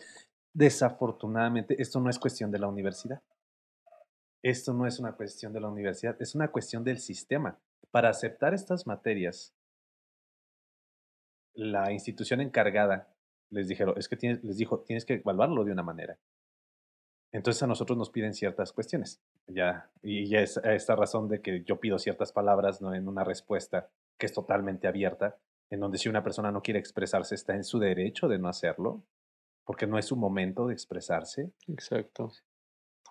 [0.55, 3.21] Desafortunadamente, esto no es cuestión de la universidad.
[4.43, 7.59] Esto no es una cuestión de la universidad, es una cuestión del sistema.
[7.91, 9.55] Para aceptar estas materias,
[11.55, 13.15] la institución encargada
[13.51, 16.19] les dijeron, es que tienes, les dijo, tienes que evaluarlo de una manera.
[17.33, 19.21] Entonces a nosotros nos piden ciertas cuestiones.
[19.47, 22.95] Ya, y ya es esta razón de que yo pido ciertas palabras ¿no?
[22.95, 25.39] en una respuesta que es totalmente abierta,
[25.71, 29.03] en donde si una persona no quiere expresarse está en su derecho de no hacerlo,
[29.65, 31.53] porque no es su momento de expresarse.
[31.69, 32.33] Exacto.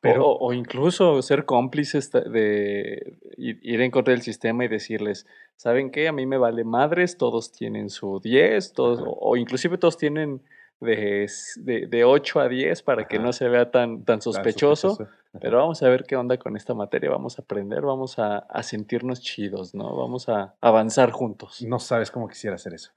[0.02, 5.92] Pero o, o incluso ser cómplices de ir en contra del sistema y decirles, ¿saben
[5.92, 6.08] qué?
[6.08, 9.10] A mí me vale madres, todos tienen su 10, todos, Ajá.
[9.10, 10.42] o, inclusive todos tienen
[10.80, 13.26] de, de, de 8 a 10 para que Ajá.
[13.26, 14.90] no se vea tan, tan tan sospechoso.
[14.90, 15.16] sospechoso.
[15.34, 15.40] Ajá.
[15.40, 18.64] Pero vamos a ver qué onda con esta materia, vamos a aprender, vamos a, a
[18.64, 19.96] sentirnos chidos, ¿no?
[19.96, 21.62] Vamos a avanzar juntos.
[21.62, 22.92] No sabes cómo quisiera hacer eso.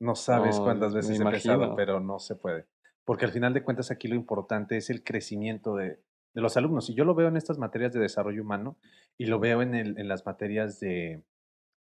[0.00, 2.66] No sabes No, cuántas veces he pensado, pero no se puede.
[3.04, 5.98] Porque al final de cuentas aquí lo importante es el crecimiento de,
[6.34, 6.88] de los alumnos.
[6.90, 8.76] Y yo lo veo en estas materias de desarrollo humano
[9.18, 11.22] y lo veo en, el, en las materias de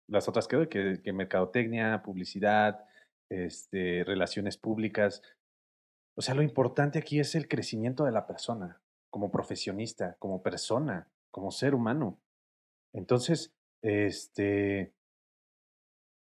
[0.07, 2.85] las otras que doy, que, que mercadotecnia, publicidad,
[3.29, 5.21] este, relaciones públicas.
[6.15, 11.07] O sea, lo importante aquí es el crecimiento de la persona, como profesionista, como persona,
[11.31, 12.19] como ser humano.
[12.91, 14.93] Entonces, este,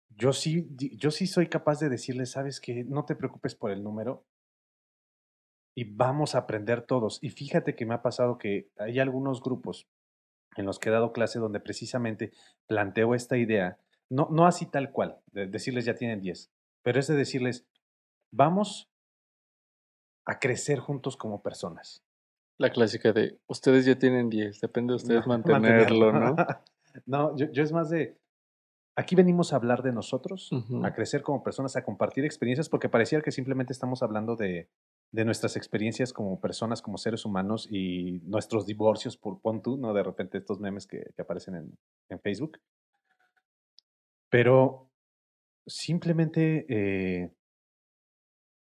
[0.09, 3.83] yo sí, yo sí soy capaz de decirle, sabes que no te preocupes por el
[3.83, 4.25] número
[5.77, 7.19] y vamos a aprender todos.
[7.21, 9.87] Y fíjate que me ha pasado que hay algunos grupos
[10.55, 12.31] en los que he dado clase donde precisamente
[12.65, 13.77] planteo esta idea,
[14.09, 16.49] no, no así tal cual, de decirles ya tienen 10,
[16.81, 17.67] pero es de decirles,
[18.31, 18.89] vamos
[20.25, 22.03] a crecer juntos como personas.
[22.57, 26.35] La clásica de, ustedes ya tienen 10, depende de ustedes No, mantenerlo, ¿no?
[27.05, 28.17] no, yo, yo es más de,
[28.95, 30.49] aquí venimos a hablar de nosotros,
[30.83, 34.69] a crecer como personas, a compartir experiencias, porque parecía que simplemente estamos hablando de,
[35.11, 39.93] de nuestras experiencias como personas, como seres humanos y nuestros divorcios, por pon tú, ¿no?
[39.93, 41.77] De repente estos memes que, que aparecen en,
[42.09, 42.59] en Facebook.
[44.29, 44.91] Pero
[45.65, 47.31] simplemente eh,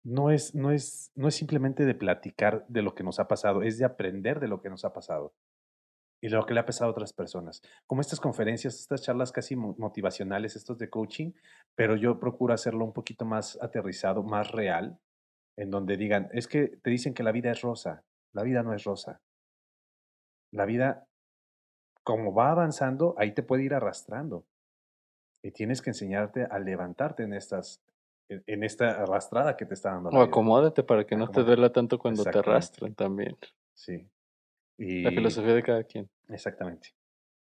[0.03, 3.61] no, es, no, es, no es simplemente de platicar de lo que nos ha pasado,
[3.61, 5.35] es de aprender de lo que nos ha pasado
[6.23, 7.61] y lo que le ha pasado a otras personas.
[7.87, 11.33] Como estas conferencias, estas charlas casi mo- motivacionales, estos de coaching,
[11.75, 14.99] pero yo procuro hacerlo un poquito más aterrizado, más real,
[15.57, 18.73] en donde digan, es que te dicen que la vida es rosa, la vida no
[18.73, 19.21] es rosa.
[20.51, 21.07] La vida,
[22.03, 24.45] como va avanzando, ahí te puede ir arrastrando.
[25.43, 27.81] Y tienes que enseñarte a levantarte en estas,
[28.29, 30.29] en, en esta arrastrada que te está dando la O vida.
[30.29, 33.37] acomódate para que no te duela tanto cuando te arrastran también.
[33.73, 34.07] Sí.
[34.77, 36.09] La filosofía de cada quien.
[36.29, 36.89] Exactamente.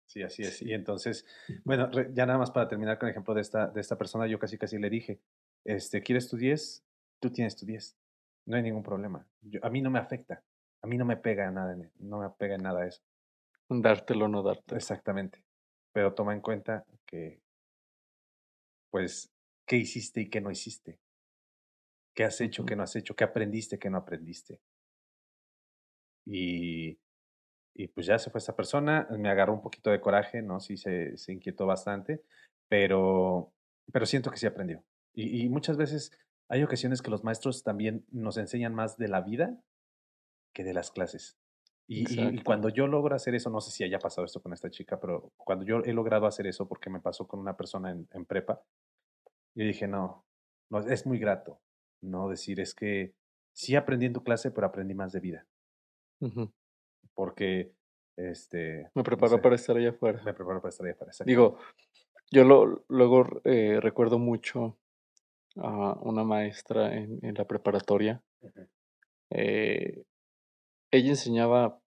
[0.07, 0.63] Sí, así es.
[0.63, 1.27] Y entonces,
[1.65, 4.39] bueno, ya nada más para terminar con el ejemplo de esta, de esta persona, yo
[4.39, 5.21] casi casi le dije,
[5.65, 6.86] este, ¿quieres tu 10?
[7.27, 7.97] Tú tienes tu 10.
[8.45, 9.27] No hay ningún problema.
[9.41, 10.45] Yo- a mí no me afecta.
[10.81, 13.03] A mí no me pega nada, no me pega nada eso.
[13.69, 14.77] Dártelo o no dártelo.
[14.77, 15.43] Exactamente.
[15.93, 17.41] Pero toma en cuenta que,
[18.91, 19.31] pues,
[19.65, 20.99] ¿qué hiciste y qué no hiciste?
[22.17, 23.15] ¿Qué has hecho, qué no has hecho?
[23.15, 24.61] ¿Qué aprendiste, qué no aprendiste?
[26.25, 26.99] Y,
[27.75, 30.61] y pues ya se fue esta persona, me agarró un poquito de coraje, ¿no?
[30.61, 32.23] Sí, se, se inquietó bastante,
[32.69, 33.53] pero,
[33.93, 34.85] pero siento que sí aprendió.
[35.15, 36.13] Y, y muchas veces
[36.49, 39.59] hay ocasiones que los maestros también nos enseñan más de la vida
[40.53, 41.39] que de las clases.
[41.89, 44.99] Y, cuando yo logro hacer eso, no sé si haya pasado esto con esta chica,
[44.99, 48.25] pero cuando yo he logrado hacer eso, porque me pasó con una persona en, en
[48.25, 48.61] prepa,
[49.55, 50.25] yo dije, no,
[50.69, 51.61] no, es muy grato,
[52.03, 53.15] no decir, es que
[53.53, 55.47] sí aprendí en tu clase, pero aprendí más de vida,
[57.15, 57.73] porque,
[58.17, 60.23] este, Me no preparó sé, para estar allá afuera.
[60.25, 61.31] me preparo para estar para exactamente.
[61.31, 61.59] Digo,
[62.33, 64.77] yo lo, luego eh, recuerdo mucho
[65.57, 68.23] a una maestra en, en la preparatoria
[69.31, 70.05] eh,
[70.91, 71.81] ella enseñaba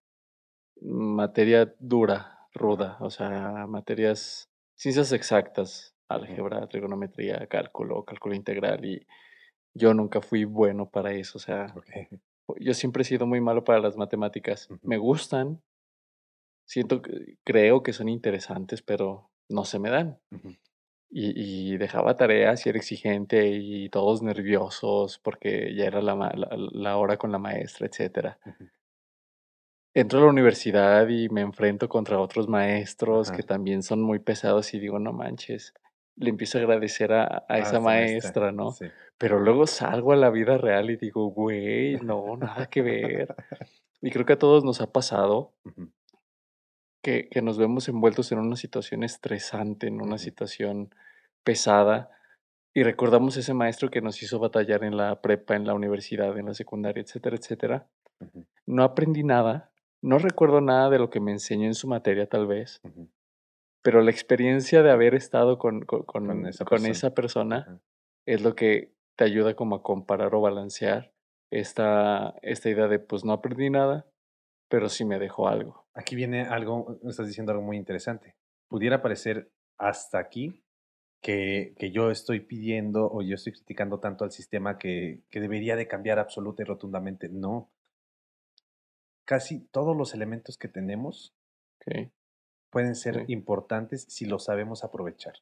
[0.82, 9.06] materia dura, ruda, o sea, materias, ciencias exactas, álgebra, trigonometría, cálculo, cálculo integral, y
[9.74, 11.74] yo nunca fui bueno para eso, o sea,
[12.60, 14.70] yo siempre he sido muy malo para las matemáticas.
[14.82, 15.62] Me gustan,
[16.66, 17.02] siento
[17.44, 20.20] creo que son interesantes, pero no se me dan.
[21.12, 27.32] Y, dejaba tareas y era exigente y todos nerviosos porque ya era la, hora con
[27.32, 28.38] la maestra, etcétera.
[29.94, 34.74] Entro a la universidad y me enfrento contra otros maestros que también son muy pesados
[34.74, 35.74] y digo, no manches,
[36.16, 38.76] le empiezo a agradecer a, a esa maestra, ¿no?
[39.18, 43.36] Pero luego salgo a la vida real y digo, güey, no, nada que ver.
[44.02, 45.54] y creo que a todos nos ha pasado
[47.02, 50.94] que, que, nos vemos envueltos en una situación estresante, en una situación
[51.44, 52.12] pesada.
[52.74, 56.48] Y recordamos ese maestro que nos hizo batallar en la prepa, en la universidad, en
[56.48, 57.88] la secundaria, etcétera, etcétera.
[58.66, 62.48] No aprendí nada, no recuerdo nada de lo que me enseñó en su materia, tal
[62.48, 62.82] vez,
[63.82, 67.80] pero la experiencia de haber estado con, con, esa persona,
[68.26, 71.12] es lo que te ayuda como a comparar o balancear
[71.52, 74.06] esta, esta idea de, pues no aprendí nada,
[74.70, 75.86] pero sí me dejó algo.
[76.00, 78.38] Aquí viene algo, estás diciendo algo muy interesante.
[78.70, 80.64] Pudiera parecer hasta aquí
[81.22, 85.76] que, que, yo estoy pidiendo o yo estoy criticando tanto al sistema que, que debería
[85.76, 87.28] de cambiar absoluta y rotundamente.
[87.28, 87.70] No,
[89.26, 91.36] casi todos los elementos que tenemos
[92.70, 95.34] pueden ser importantes si los sabemos aprovechar.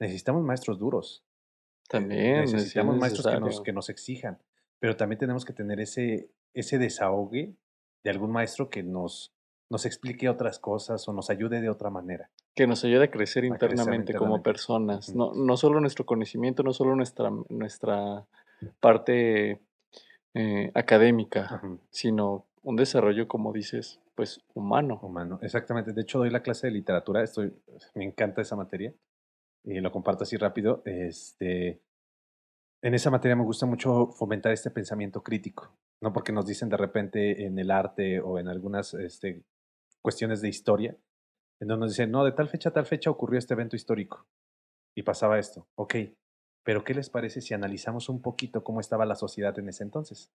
[0.00, 1.22] Necesitamos maestros duros.
[1.22, 2.40] Eh, también.
[2.40, 4.42] necesitamos maestros que nos, que nos, exijan,
[4.78, 7.54] pero también tenemos que tener ese, ese desahogue
[8.02, 9.35] de algún maestro que nos,
[9.68, 12.30] nos explique otras cosas o nos ayude de otra manera.
[12.54, 15.14] Que nos ayude a crecer, internamente, como personas.
[15.14, 18.26] no, no solo nuestro conocimiento, no solo nuestra, nuestra
[18.80, 19.60] parte
[20.34, 24.98] eh, académica, sino un desarrollo, como dices, pues humano.
[25.02, 25.92] Humano, exactamente.
[25.92, 27.52] De hecho, doy la clase de literatura, estoy,
[27.94, 28.92] me encanta esa materia
[29.64, 30.82] y lo comparto así rápido.
[30.84, 31.80] Este,
[32.82, 36.76] en esa materia me gusta mucho fomentar este pensamiento crítico, no porque nos dicen de
[36.76, 39.42] repente en el arte o en algunas este,
[40.06, 40.96] cuestiones de historia,
[41.58, 44.24] en donde nos dicen, no, de tal fecha a tal fecha ocurrió este evento histórico
[44.94, 45.66] y pasaba esto.
[45.74, 45.96] Ok,
[46.62, 50.30] pero ¿qué les parece si analizamos un poquito cómo estaba la sociedad en ese entonces?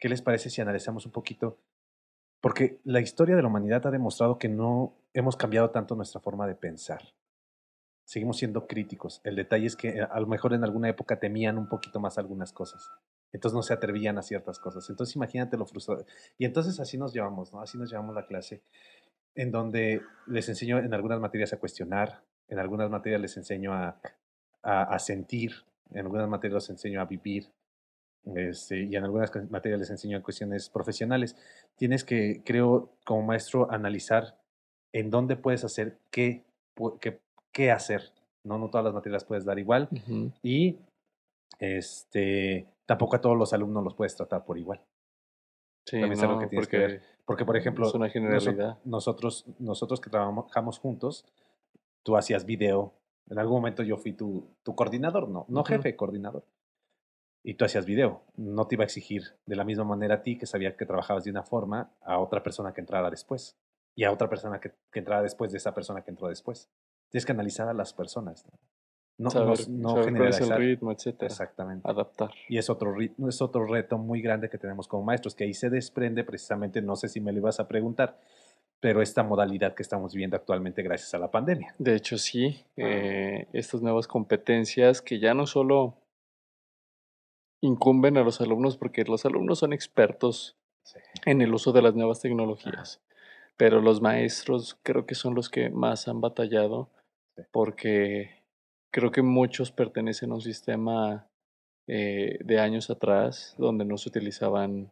[0.00, 1.60] ¿Qué les parece si analizamos un poquito?
[2.40, 6.48] Porque la historia de la humanidad ha demostrado que no hemos cambiado tanto nuestra forma
[6.48, 7.14] de pensar.
[8.04, 9.20] Seguimos siendo críticos.
[9.22, 12.18] El detalle es que eh, a lo mejor en alguna época temían un poquito más
[12.18, 12.90] algunas cosas.
[13.32, 14.88] Entonces no se atrevían a ciertas cosas.
[14.88, 16.04] Entonces imagínate lo frustrado.
[16.38, 17.60] Y entonces así nos llevamos, ¿no?
[17.60, 18.62] Así nos llevamos la clase,
[19.34, 24.00] en donde les enseño en algunas materias a cuestionar, en algunas materias les enseño a,
[24.62, 25.52] a, a sentir,
[25.90, 27.50] en algunas materias les enseño a vivir,
[28.34, 31.36] este, y en algunas materias les enseño en cuestiones profesionales.
[31.76, 34.36] Tienes que, creo, como maestro, analizar
[34.92, 36.44] en dónde puedes hacer qué,
[37.00, 37.20] qué,
[37.52, 38.12] qué hacer.
[38.42, 38.58] ¿no?
[38.58, 39.88] no todas las materias puedes dar igual.
[40.42, 40.78] Y
[41.58, 44.80] este, tampoco a todos los alumnos los puedes tratar por igual.
[45.84, 47.02] Sí, También no, que tienes porque, que ver.
[47.24, 47.92] Porque, por ejemplo,
[48.84, 51.24] nosotros, nosotros que trabajamos juntos,
[52.02, 52.94] tú hacías video.
[53.28, 56.44] En algún momento yo fui tu, tu coordinador, no, no jefe, coordinador
[57.46, 58.24] y tú hacías video.
[58.34, 61.22] No te iba a exigir de la misma manera a ti, que sabía que trabajabas
[61.22, 63.56] de una forma, a otra persona que entrara después.
[63.94, 66.68] Y a otra persona que, que entrara después de esa persona que entró después.
[67.08, 68.44] Tienes que analizar a las personas.
[68.46, 68.58] No,
[69.18, 69.30] no,
[70.04, 70.60] generalizar.
[70.60, 71.26] el ritmo, etcétera.
[71.26, 71.88] Exactamente.
[71.88, 72.30] Adaptar.
[72.48, 75.70] Y es otro, es otro reto muy grande que tenemos como maestros, que ahí se
[75.70, 78.18] desprende precisamente, no sé si me lo ibas a preguntar,
[78.80, 81.74] pero esta modalidad que estamos viviendo actualmente gracias a la pandemia.
[81.78, 82.64] De hecho, sí.
[82.76, 85.96] Eh, estas nuevas competencias que ya no solo
[87.62, 90.56] incumben a los alumnos porque los alumnos son expertos
[91.24, 93.00] en el uso de las nuevas tecnologías,
[93.56, 96.90] pero los maestros creo que son los que más han batallado
[97.50, 98.35] porque
[98.90, 101.26] creo que muchos pertenecen a un sistema
[101.86, 104.90] eh, de años atrás donde no se utilizaban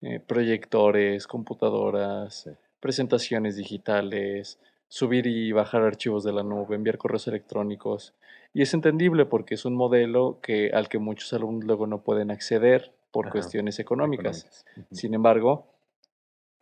[0.00, 8.14] eh, proyectores, computadoras, presentaciones digitales, subir y bajar archivos de la nube, enviar correos electrónicos.
[8.52, 12.30] Y es entendible porque es un modelo que, al que muchos alumnos luego no pueden
[12.30, 14.66] acceder por cuestiones económicas.
[14.90, 15.66] Sin embargo,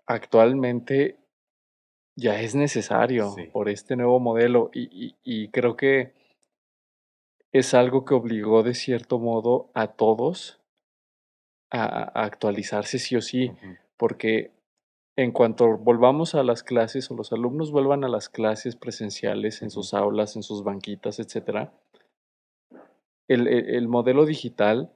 [0.07, 1.17] actualmente
[2.17, 6.13] ya es necesario por este nuevo modelo y, creo que
[7.53, 10.61] es algo que obligó de cierto modo a todos
[11.71, 13.53] a, actualizarse sí o sí,
[13.97, 14.51] porque
[15.17, 19.71] en cuanto volvamos a las clases o los alumnos vuelvan a las clases presenciales en
[19.71, 21.71] sus aulas, en sus banquitas, etc.,
[23.29, 24.91] el, el, modelo digital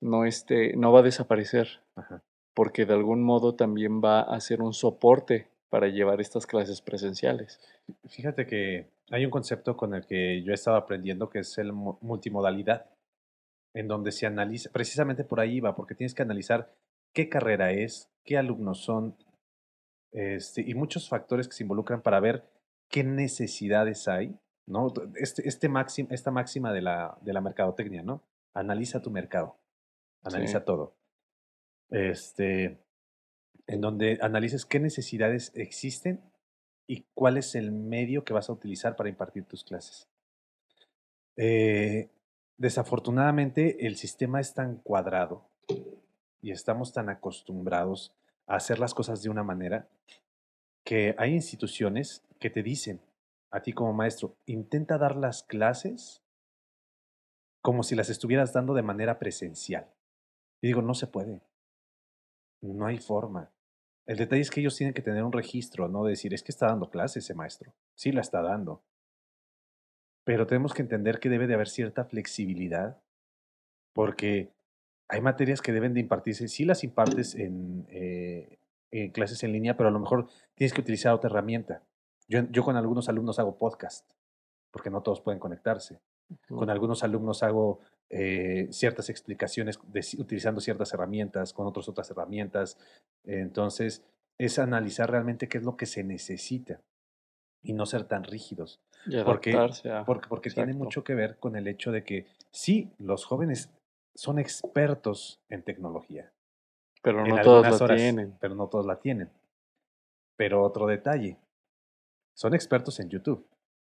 [0.00, 1.82] no, este, no va a desaparecer.
[1.94, 2.22] Ajá.
[2.56, 7.60] porque de algún modo también va a ser un soporte para llevar estas clases presenciales.
[8.08, 11.72] Fíjate que hay un concepto con el que yo he estado aprendiendo que es el
[11.72, 12.90] mu- multimodalidad,
[13.74, 16.72] en donde se analiza, precisamente por ahí va, porque tienes que analizar
[17.14, 19.16] qué carrera es, qué alumnos son,
[20.12, 22.44] este, y muchos factores que se involucran para ver
[22.88, 24.34] qué necesidades hay,
[24.66, 24.92] ¿no?
[25.16, 28.22] Este, este máxim- esta máxima de la, de la mercadotecnia, ¿no?
[28.54, 29.56] Analiza tu mercado,
[30.24, 30.64] analiza Sí.
[30.64, 30.94] todo.
[31.90, 32.78] Este,
[33.66, 36.20] en donde analices qué necesidades existen
[36.86, 40.08] y cuál es el medio que vas a utilizar para impartir tus clases.
[41.36, 42.10] Eh,
[42.56, 45.48] desafortunadamente, el sistema es tan cuadrado
[46.40, 48.14] y estamos tan acostumbrados
[48.46, 49.88] a hacer las cosas de una manera
[50.84, 53.00] que hay instituciones que te dicen
[53.50, 56.22] a ti como maestro, intenta dar las clases
[57.62, 59.90] como si las estuvieras dando de manera presencial.
[60.60, 61.42] Y digo, no se puede.
[62.60, 63.50] No hay forma.
[64.06, 66.66] El detalle es que ellos tienen que tener un registro, no decir, es que está
[66.66, 67.74] dando clase ese maestro.
[67.94, 68.82] Sí, la está dando.
[70.24, 73.00] Pero tenemos que entender que debe de haber cierta flexibilidad,
[73.92, 74.52] porque
[75.08, 78.58] hay materias que deben de impartirse, sí las impartes en, eh,
[78.90, 81.82] en clases en línea, pero a lo mejor tienes que utilizar otra herramienta.
[82.28, 84.08] Yo, yo con algunos alumnos hago podcast,
[84.70, 86.00] porque no todos pueden conectarse.
[86.48, 92.78] Con algunos alumnos hago eh, ciertas explicaciones de utilizando ciertas herramientas, con otros otras herramientas.
[93.24, 94.04] Entonces,
[94.38, 96.80] es analizar realmente qué es lo que se necesita
[97.62, 98.80] y no ser tan rígidos.
[99.06, 100.04] Y Porque, a...
[100.04, 103.70] porque, porque tiene mucho que ver con el hecho de que sí, los jóvenes
[104.14, 106.32] son expertos en tecnología.
[107.02, 108.36] Pero no todos horas, tienen.
[108.40, 109.30] pero no todos la tienen.
[110.36, 111.38] Pero otro detalle,
[112.34, 113.46] son expertos en YouTube,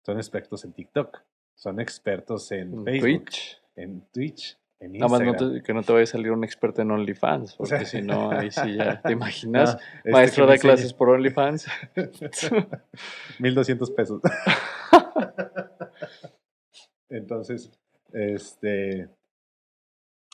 [0.06, 1.22] son expertos en TikTok,
[1.56, 3.59] son expertos en En Facebook, Twitch.
[3.84, 5.58] En Twitch, en Nada más no Instagram.
[5.58, 8.02] te- que no te vaya a salir un experto en OnlyFans, O sea, porque si
[8.02, 9.76] no, ahí sí ya te imaginas.
[9.76, 10.70] No, este Maestro da enseñe.
[10.72, 11.68] clases por OnlyFans.
[13.40, 14.22] 1200 pesos.
[17.10, 17.72] Entonces,
[18.14, 19.10] este.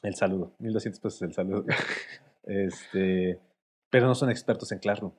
[0.03, 0.53] El saludo.
[0.59, 1.65] 1200 pesos el saludo.
[2.43, 3.39] Este.
[3.89, 5.13] Pero no son expertos en Classroom.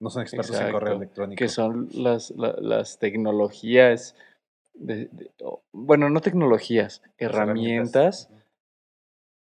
[0.00, 1.38] No son expertos en correo electrónico.
[1.38, 4.14] que son las, la- las tecnologías,
[4.78, 8.28] de- de- o- bueno, no tecnologías, herramientas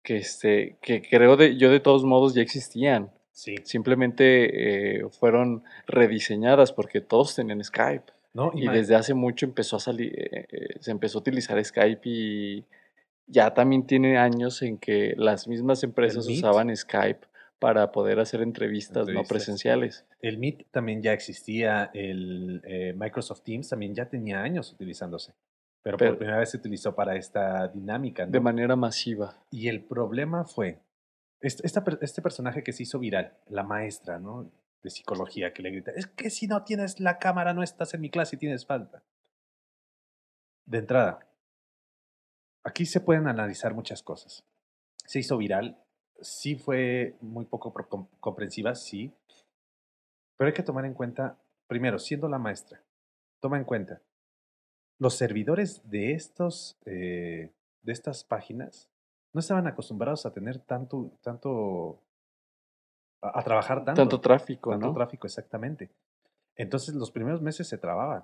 [0.03, 3.11] que, este, que creo de, yo de todos modos ya existían.
[3.31, 3.55] Sí.
[3.63, 8.05] Simplemente eh, fueron rediseñadas porque todos tenían Skype.
[8.33, 12.01] No, Y desde hace mucho empezó a salir, eh, eh, se empezó a utilizar Skype
[12.03, 12.65] y
[13.27, 17.25] ya también tiene años en que las mismas empresas usaban Skype
[17.59, 20.05] para poder hacer entrevistas no presenciales.
[20.21, 21.89] el Meet también ya existía.
[21.93, 25.33] El eh, Microsoft Teams también ya tenía años utilizándose.
[25.81, 28.25] Pero, Pero- por primera vez se utilizó para esta dinámica.
[28.25, 28.43] De ¿no?
[28.43, 29.37] manera masiva.
[29.51, 30.79] Y el problema fue,
[31.41, 34.49] este, esta este personaje que se hizo viral, la maestra, ¿no?
[34.83, 38.01] De psicología, que le grita, es que si no tienes la cámara no estás en
[38.01, 39.01] mi clase y tienes falta.
[40.65, 41.19] De entrada,
[42.63, 44.43] aquí se pueden analizar muchas cosas.
[45.05, 45.77] Se hizo viral,
[46.21, 47.73] sí fue muy poco
[48.19, 49.12] comprensiva, sí,
[50.38, 52.82] pero hay que tomar en cuenta, primero, siendo la maestra,
[53.39, 54.01] toma en cuenta,
[54.99, 57.51] los servidores de, estos, eh,
[57.82, 58.89] de estas páginas
[59.34, 61.99] no estaban acostumbrados a tener tanto, tanto,
[63.21, 64.01] a, a trabajar tanto.
[64.01, 64.93] Tanto tráfico, tanto ¿no?
[64.93, 65.89] tráfico, exactamente.
[66.56, 68.23] Entonces los primeros meses se trababan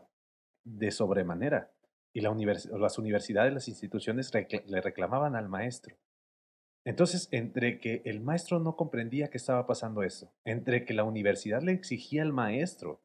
[0.64, 1.70] de sobremanera
[2.14, 5.96] y la univers- las universidades, las instituciones le reclamaban al maestro.
[6.84, 11.62] Entonces, entre que el maestro no comprendía que estaba pasando eso, entre que la universidad
[11.62, 13.00] le exigía al maestro,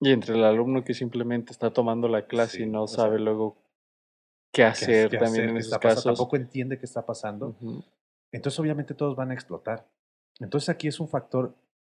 [0.00, 3.18] Y entre el alumno que simplemente está tomando la clase Sí, y no sea, sabe
[3.18, 3.56] luego
[4.52, 6.04] qué hacer qué también hacer, en esos pasando, casos.
[6.04, 7.56] tampoco entiende qué está pasando,
[8.32, 9.88] entonces obviamente todos van a explotar.
[10.40, 11.54] Entonces aquí es un factor,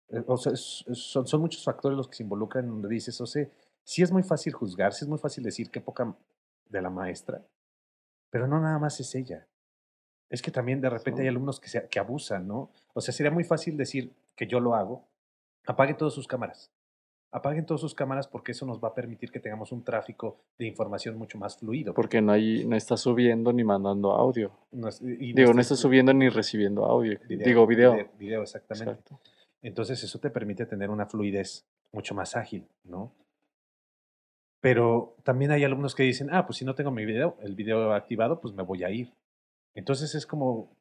[0.09, 3.47] eh, o sea, son, son muchos factores los que se involucran donde dices, o sea,
[3.85, 6.17] sí es muy fácil juzgar, sí es muy fácil decir qué poca
[6.69, 7.45] de la maestra,
[8.31, 9.47] pero no nada más es ella.
[10.31, 12.71] Es que también de repente hay alumnos que, se- que abusan, ¿no?
[12.95, 15.05] O sea, sería muy fácil decir que yo lo hago,
[15.67, 16.71] apaguen todas sus cámaras.
[17.31, 20.67] Apaguen todas sus cámaras porque eso nos va a permitir que tengamos un tráfico de
[20.67, 21.93] información mucho más fluido.
[21.93, 24.51] Porque no, hay, no está subiendo ni mandando audio.
[24.73, 27.19] No es- y Digo, no está subiendo ni recibiendo audio.
[27.29, 27.93] video, Digo, video.
[27.93, 28.91] Video, video, exactamente.
[28.93, 29.21] Exacto.
[29.61, 33.13] Entonces eso te permite tener una fluidez mucho más ágil, ¿no?
[34.61, 37.93] Pero también hay alumnos que dicen, ah, pues si no tengo mi video, el video
[37.93, 39.13] activado, pues me voy a ir.
[39.79, 40.77] Entonces es como,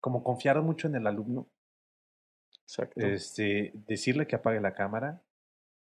[0.00, 1.48] como confiar mucho en el alumno,
[2.62, 3.00] Exacto.
[3.00, 5.20] este, decirle que apague la cámara,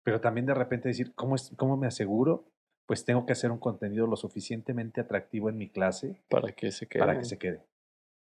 [0.04, 2.46] pero también de repente decir, ¿cómo, es, ¿cómo me aseguro?
[2.86, 6.86] Pues tengo que hacer un contenido lo suficientemente atractivo en mi clase para que se
[6.86, 7.00] quede.
[7.00, 7.66] para que se quede.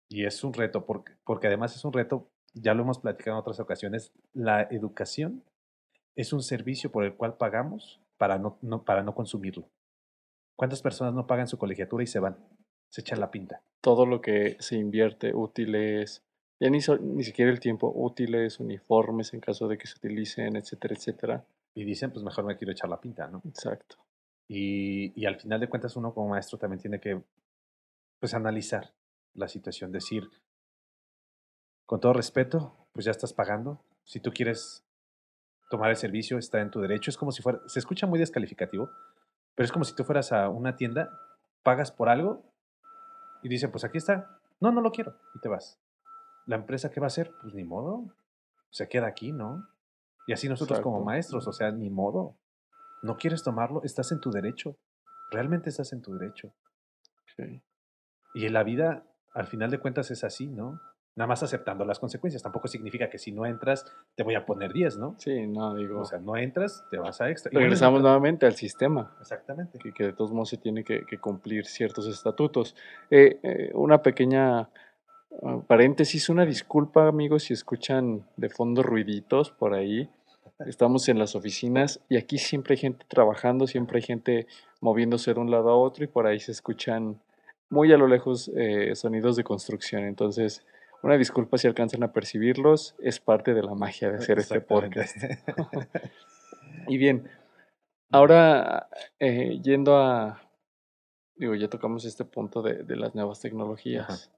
[0.10, 3.42] Y es un reto, porque, porque además es un reto ya lo hemos platicado en
[3.42, 5.44] otras ocasiones, la educación
[6.16, 9.68] es un servicio por el cual pagamos para no, para no consumirlo.
[10.56, 12.38] ¿Cuántas personas no pagan su colegiatura y se van?
[12.94, 13.64] Se echan la pinta.
[13.82, 16.22] Todo lo que se invierte, útiles,
[16.60, 20.94] ya ni, ni siquiera el tiempo, útiles, uniformes en caso de que se utilicen, etcétera,
[20.94, 21.46] etcétera.
[21.74, 23.42] Y dicen, pues mejor me quiero echar la pinta, ¿no?
[23.46, 23.96] Exacto.
[24.48, 27.20] Y, y al final de cuentas uno como maestro también tiene que,
[28.20, 28.94] pues, analizar
[29.34, 30.30] la situación, decir,
[31.88, 33.82] con todo respeto, pues ya estás pagando.
[34.04, 34.86] Si tú quieres
[35.72, 37.10] tomar el servicio, está en tu derecho.
[37.10, 38.92] Es como si fuera, se escucha muy descalificativo,
[39.56, 41.10] pero es como si tú fueras a una tienda,
[41.64, 42.53] pagas por algo
[43.44, 44.40] y dicen, pues aquí está.
[44.60, 45.16] No, no lo quiero.
[45.36, 45.80] Y te vas.
[46.46, 47.32] ¿La empresa qué va a hacer?
[47.42, 48.06] Pues ni modo.
[48.70, 49.68] Se queda aquí, ¿no?
[50.26, 52.38] Y así nosotros como maestros, o sea, ni modo.
[53.02, 54.78] No quieres tomarlo, estás en tu derecho.
[55.32, 56.54] Realmente estás en tu derecho.
[58.34, 60.80] Y en la vida, al final de cuentas, es así, ¿no?
[61.16, 62.42] Nada más aceptando las consecuencias.
[62.42, 63.86] Tampoco significa que si no entras
[64.16, 65.16] te voy a poner 10, ¿no?
[65.20, 66.02] Sí, no, digo.
[66.02, 67.52] O sea, no entras, te vas a extra.
[67.54, 69.16] Regresamos nuevamente al sistema.
[69.22, 69.78] Exactamente.
[69.80, 72.76] Que, que, de todos modos se tiene que, cumplir ciertos estatutos.
[73.10, 79.74] Eh, eh, una pequeña ah, paréntesis, una disculpa, amigos, si escuchan de fondo ruiditos por
[79.74, 80.10] ahí.
[80.66, 84.48] Estamos en las oficinas y aquí siempre hay gente trabajando, siempre hay gente
[84.82, 87.20] moviéndose de un lado a otro y por ahí se escuchan
[87.70, 90.04] muy a lo lejos eh, sonidos de construcción.
[90.04, 90.64] Entonces,
[91.04, 95.16] una disculpa si alcanzan a percibirlos, es parte de la magia de hacer este podcast.
[96.88, 97.30] y bien,
[98.10, 98.88] ahora
[99.20, 100.42] eh, yendo a,
[101.36, 104.32] digo, ya tocamos este punto de, las nuevas tecnologías.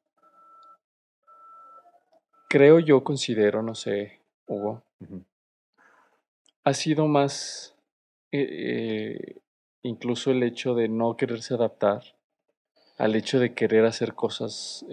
[2.49, 4.81] Creo yo, considero, no sé, Hugo,
[6.63, 7.75] ha sido más
[8.31, 9.41] eh, eh,
[9.83, 12.01] incluso el hecho de no quererse adaptar
[12.97, 14.83] al hecho de querer hacer cosas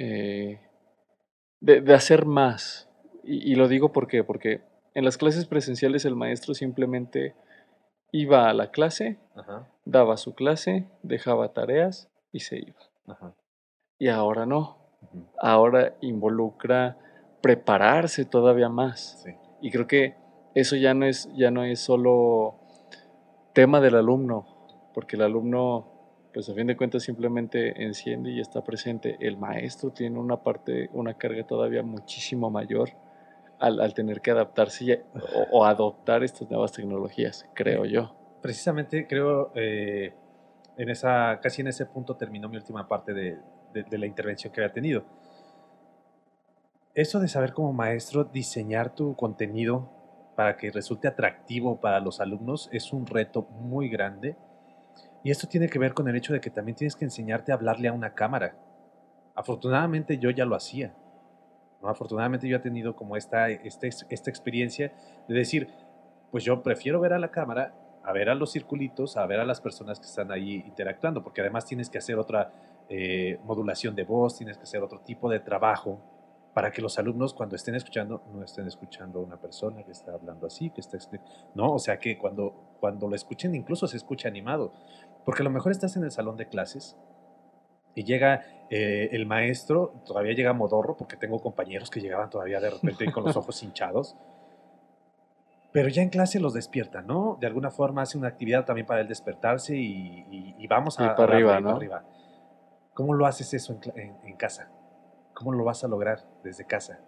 [1.63, 2.89] de, hacer más.
[3.25, 4.63] Y, lo digo porque, porque
[4.95, 7.35] en las clases presenciales el maestro simplemente
[8.11, 9.19] iba a la clase,
[9.85, 12.81] daba su clase, dejaba tareas y se iba.
[13.99, 14.79] Y ahora no.
[15.39, 16.99] Ahora involucra
[17.41, 19.25] prepararse todavía más.
[19.61, 20.17] Y creo que
[20.55, 22.59] eso ya no es, ya no es solo
[23.53, 24.47] tema del alumno,
[24.95, 25.91] porque el alumno
[26.33, 29.16] pues a fin de cuentas simplemente enciende y está presente.
[29.20, 32.91] El maestro tiene una parte, una carga todavía muchísimo mayor
[33.59, 35.05] al, tener que adaptarse
[35.53, 38.16] o, adoptar estas nuevas tecnologías, creo yo.
[38.41, 40.14] Precisamente creo, eh,
[40.76, 43.39] en esa, casi en ese punto terminó mi última parte de,
[43.72, 45.05] de la intervención que había tenido.
[46.95, 49.91] Eso de saber como maestro diseñar tu contenido
[50.35, 54.37] para que resulte atractivo para los alumnos es un reto muy grande
[55.25, 57.55] y esto tiene que ver con el hecho de que también tienes que enseñarte a
[57.55, 58.57] hablarle a una cámara.
[59.35, 60.95] Afortunadamente yo ya lo hacía.
[61.81, 61.89] ¿no?
[61.89, 64.93] Afortunadamente yo he tenido como esta, esta, esta experiencia
[65.29, 65.68] de decir,
[66.31, 69.45] pues yo prefiero ver a la cámara, a ver a los circulitos, a ver a
[69.45, 72.53] las personas que están ahí interactuando, porque además tienes que hacer otra
[72.89, 76.01] eh, modulación de voz, tienes que hacer otro tipo de trabajo
[76.55, 80.12] para que los alumnos cuando estén escuchando no estén escuchando a una persona que está
[80.12, 80.99] hablando así, que está
[81.55, 84.73] no, o sea que cuando cuando lo escuchen incluso se escucha animado,
[85.25, 86.97] porque a lo mejor estás en el salón de clases
[87.95, 92.70] y llega eh, el maestro, todavía llega modorro, porque tengo compañeros que llegaban todavía de
[92.70, 94.16] repente con los ojos hinchados,
[95.73, 97.39] pero ya en clase los despierta, ¿no?
[97.41, 101.61] De alguna forma hace una actividad también para él despertarse y, vamos a, para, arriba,
[101.61, 101.70] ¿no?
[101.70, 102.05] arriba.
[102.95, 104.68] ¿Cómo lo haces eso en casa?
[105.33, 107.01] ¿Cómo lo vas a lograr desde casa?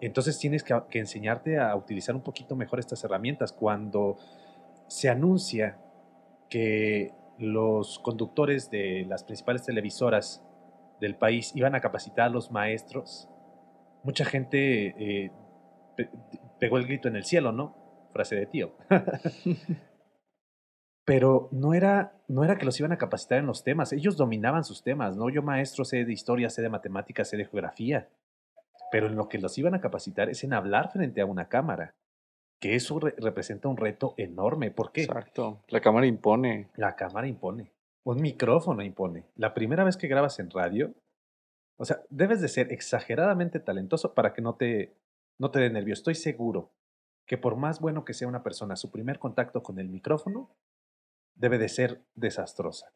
[0.00, 3.52] Entonces tienes que, enseñarte a utilizar un poquito mejor estas herramientas.
[3.52, 4.16] Cuando
[4.86, 5.76] se anuncia
[6.48, 10.44] que los conductores de las principales televisoras
[11.00, 13.28] del país iban a capacitar a los maestros,
[14.02, 15.30] mucha gente eh,
[16.58, 18.08] pegó el grito en el cielo, ¿no?
[18.12, 18.72] Frase de tío.
[21.08, 24.64] pero no era, no era que los iban a capacitar en los temas, ellos dominaban
[24.64, 25.30] sus temas, ¿no?
[25.30, 28.10] Yo maestro sé de historia, sé de matemáticas, sé de geografía,
[28.92, 31.94] pero en lo que los iban a capacitar es en hablar frente a una cámara,
[32.60, 34.70] que eso representa un reto enorme.
[34.70, 35.02] ¿Por qué?
[35.02, 36.70] Exacto, la cámara impone.
[36.76, 37.72] La cámara impone,
[38.04, 39.24] un micrófono impone.
[39.36, 40.94] La primera vez que grabas en radio,
[41.76, 44.96] o sea, debes de ser exageradamente talentoso para que no te,
[45.38, 45.94] no te dé nervio.
[45.94, 46.72] Estoy seguro
[47.26, 50.50] que por más bueno que sea una persona, su primer contacto con el micrófono
[51.34, 52.92] debe de ser desastrosa.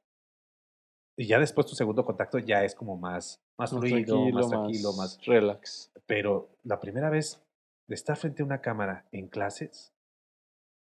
[1.16, 5.24] Y ya después tu segundo contacto ya es como más, más, fluido, más tranquilo, más,
[5.26, 5.92] relax.
[6.06, 7.44] Pero la primera vez
[7.86, 9.92] de estar frente a una cámara en clases,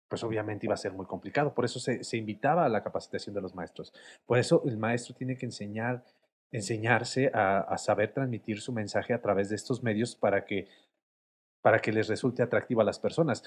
[0.08, 1.54] pues obviamente iba a ser muy complicado.
[1.54, 3.94] Por eso se, se invitaba a la capacitación de los maestros.
[4.26, 6.04] Por eso el maestro tiene que enseñar,
[6.52, 10.68] enseñarse a, a saber transmitir su mensaje a través de estos medios para que
[11.64, 13.42] para que les resulte atractivo a las personas.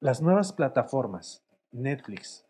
[0.00, 2.44] Las nuevas plataformas, Netflix,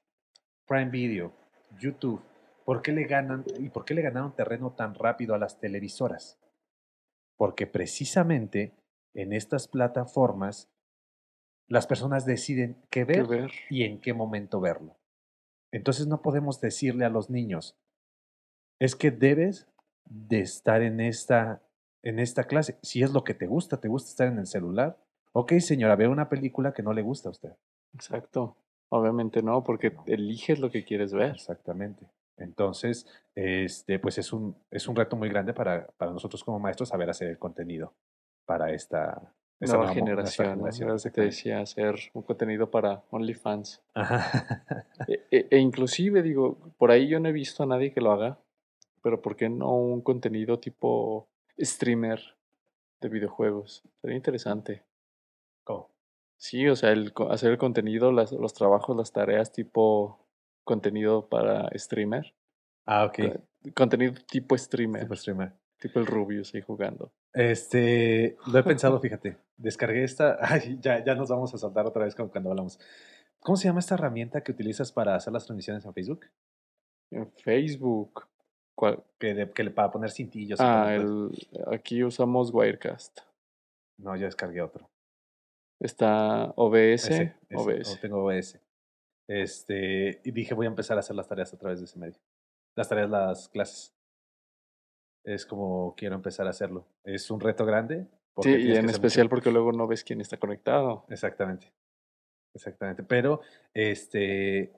[0.66, 1.32] Prime Video,
[1.78, 2.22] YouTube,
[2.64, 6.38] ¿por qué le ganan y por qué le ganaron terreno tan rápido a las televisoras?
[7.36, 8.72] Porque precisamente
[9.14, 10.68] en estas plataformas
[11.70, 13.50] las personas deciden qué ver, ¿Qué ver?
[13.70, 14.96] y en qué momento verlo.
[15.72, 17.78] Entonces no podemos decirle a los niños,
[18.80, 19.68] es que debes
[20.04, 21.62] de estar en esta,
[22.02, 22.78] en esta clase.
[22.82, 24.98] Si es lo que te gusta, te gusta estar en el celular.
[25.32, 27.52] Ok, señora, ve una película que no le gusta a usted.
[27.94, 28.56] Exacto.
[28.88, 31.30] Obviamente no, porque eliges lo que quieres ver.
[31.36, 32.04] Exactamente.
[32.36, 33.06] Entonces,
[33.36, 37.10] este, pues es un, es un reto muy grande para, para nosotros como maestros saber
[37.10, 37.94] hacer el contenido
[38.46, 43.82] para esta, esta Nueva nueva generación, que te decía, hacer un contenido para OnlyFans.
[45.08, 48.12] E, e- e inclusive, digo, por ahí yo no he visto a nadie que lo
[48.12, 48.38] haga,
[49.02, 51.28] pero ¿por qué no un contenido tipo
[51.58, 52.20] streamer
[53.00, 53.82] de videojuegos?
[54.00, 54.84] Sería interesante.
[55.64, 55.90] ¿Cómo?
[56.36, 60.26] Sí, o sea, el, hacer el contenido, las- los trabajos, las tareas tipo
[60.64, 62.34] contenido para streamer.
[62.86, 63.16] Ah, ok.
[63.16, 65.52] Co- Contenido tipo streamer, Tipo streamer.
[65.80, 67.12] Tipo el Rubius ahí jugando.
[67.32, 69.36] Este, lo he pensado, fíjate.
[69.56, 70.38] Descargué esta.
[70.40, 72.78] Ay, ya, ya nos vamos a saltar otra vez como cuando hablamos.
[73.40, 76.26] ¿Cómo se llama esta herramienta que utilizas para hacer las transmisiones en Facebook?
[77.10, 78.26] En Facebook.
[78.76, 79.02] ¿Cuál?
[79.18, 80.60] Que, de- que le- para poner cintillos.
[80.60, 81.30] Ah, todo.
[81.30, 83.20] el, aquí usamos Wirecast.
[83.98, 84.88] No, yo descargué otro.
[85.80, 87.08] Está OBS.
[87.08, 87.94] Ese, ese, OBS.
[87.94, 88.60] o tengo OBS.
[89.28, 92.18] Este, y dije, voy a empezar a hacer las tareas a través de ese medio.
[92.76, 93.94] Las tareas, las clases.
[95.34, 96.86] Es como quiero empezar a hacerlo.
[97.04, 98.06] Es un reto grande.
[98.42, 101.04] Sí, y en mucho- especial porque luego no ves quién está conectado.
[101.08, 101.72] Exactamente.
[102.54, 103.02] Exactamente.
[103.02, 103.40] Pero,
[103.74, 104.72] este,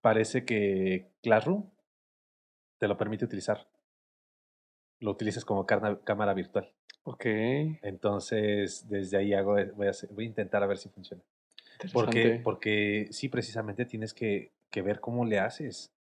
[0.00, 1.68] parece que Classroom
[2.78, 3.68] te lo permite utilizar.
[5.00, 6.72] Lo utilizas como cámara virtual.
[7.04, 7.24] Ok.
[7.82, 11.22] Entonces, desde ahí hago, voy a, hacer- voy a intentar a ver si funciona.
[11.92, 15.92] Porque, porque sí, precisamente tienes que, que ver cómo le haces.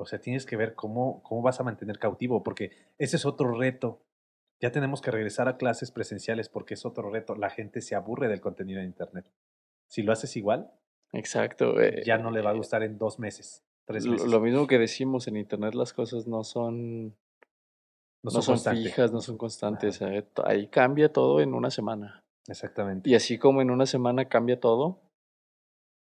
[0.00, 3.52] O sea, tienes que ver cómo, cómo vas a mantener cautivo, porque ese es otro
[3.56, 4.00] reto.
[4.60, 7.34] Ya tenemos que regresar a clases presenciales porque es otro reto.
[7.34, 9.26] La gente se aburre del contenido de Internet.
[9.88, 10.70] Si lo haces igual,
[11.12, 11.80] Exacto.
[11.80, 14.28] eh, ya no le va a eh, gustar en dos meses, tres meses.
[14.28, 17.08] lo mismo que decimos en internet, las cosas no son,
[18.22, 20.00] no no son fijas, no son constantes.
[20.02, 22.22] eh, Ahí cambia todo en una semana.
[22.46, 23.08] Exactamente.
[23.10, 25.00] Y así como en una semana cambia todo,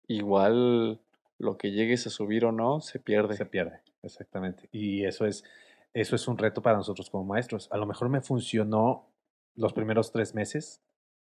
[0.08, 1.00] igual
[1.38, 3.36] lo que llegues a subir o no se pierde.
[3.36, 4.70] Se pierde, exactamente.
[4.72, 5.44] Y eso es,
[5.94, 7.68] eso es un reto para nosotros como maestros.
[7.72, 9.08] A lo mejor me funcionó
[9.56, 10.82] los primeros tres meses,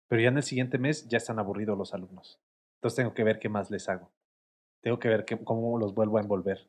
[0.08, 2.40] pero ya en el siguiente mes ya están aburridos los alumnos.
[2.76, 4.10] Entonces tengo que ver qué más les hago.
[4.80, 6.68] Tengo que ver cómo los vuelvo a envolver.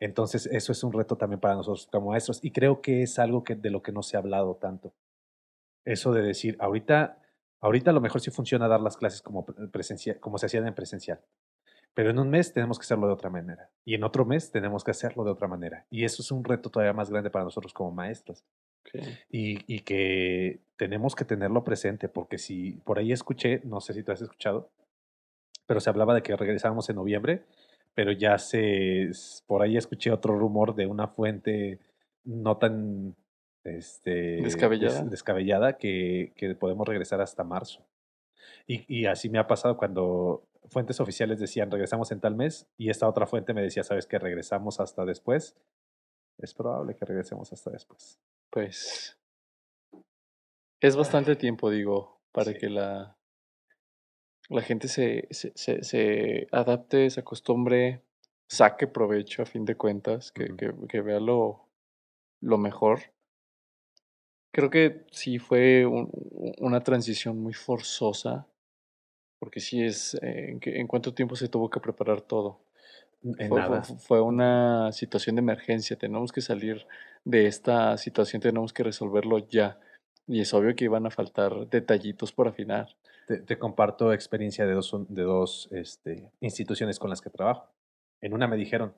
[0.00, 3.44] Entonces eso es un reto también para nosotros como maestros y creo que es algo
[3.44, 4.92] que, de lo que no se ha hablado tanto.
[5.84, 7.22] Eso de decir, ahorita,
[7.60, 10.66] ahorita a lo mejor sí funciona dar las clases como pre- presencial, como se hacían
[10.66, 11.20] en presencial.
[11.94, 13.70] Pero en un mes tenemos que hacerlo de otra manera.
[13.84, 15.86] Y en otro mes tenemos que hacerlo de otra manera.
[15.90, 18.44] Y eso es un reto todavía más grande para nosotros como maestros.
[19.30, 24.02] Y, y que tenemos que tenerlo presente, porque si por ahí escuché, no sé si
[24.02, 24.70] tú has escuchado,
[25.66, 27.42] pero se hablaba de que regresábamos en noviembre,
[27.94, 29.10] pero ya se,
[29.46, 31.78] por ahí escuché otro rumor de una fuente
[32.24, 33.14] no tan
[33.62, 35.04] este, des- Descabellada.
[35.04, 37.80] descabellada que, que podemos regresar hasta marzo.
[38.66, 42.90] Y, y así me ha pasado cuando fuentes oficiales decían regresamos en tal mes y
[42.90, 45.56] esta otra fuente me decía, sabes que regresamos hasta después.
[46.38, 48.18] Es probable que regresemos hasta después.
[48.50, 49.18] Pues
[50.80, 52.58] es bastante tiempo, digo, para Sí.
[52.58, 53.16] que la,
[54.48, 58.02] la gente se, se, se, se adapte, se acostumbre,
[58.48, 61.68] saque provecho a fin de cuentas, que, que, que vea lo,
[62.40, 63.13] lo mejor.
[64.54, 66.08] Creo que sí fue un-
[66.60, 68.46] una transición muy forzosa,
[69.40, 72.60] porque sí es eh, en, cuánto tiempo se tuvo que preparar todo.
[73.24, 73.82] En Fue, fue- nada.
[73.82, 76.86] fue una situación de emergencia, tenemos que salir
[77.24, 79.80] de esta situación, tenemos que resolverlo ya.
[80.28, 82.94] Y es obvio que iban a faltar detallitos por afinar.
[83.26, 87.66] Te, te comparto experiencia de dos, de dos este, instituciones con las que trabajo.
[88.20, 88.94] En una me dijeron,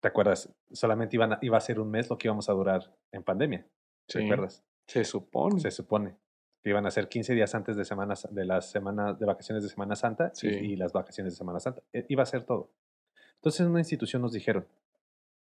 [0.00, 0.48] ¿te acuerdas?
[0.70, 3.66] Solamente iban a- iba a ser un mes lo que íbamos a durar en pandemia.
[4.86, 5.60] Se supone.
[5.60, 6.16] Se supone
[6.62, 9.62] que iban a ser 15 días antes de, semana, Sa- de las semanas de vacaciones
[9.62, 10.48] de Semana Santa y- Sí.
[10.48, 11.82] y, las vacaciones de Semana Santa.
[11.92, 12.70] Eh, Iba a ser todo.
[13.36, 14.66] Entonces en una institución nos dijeron,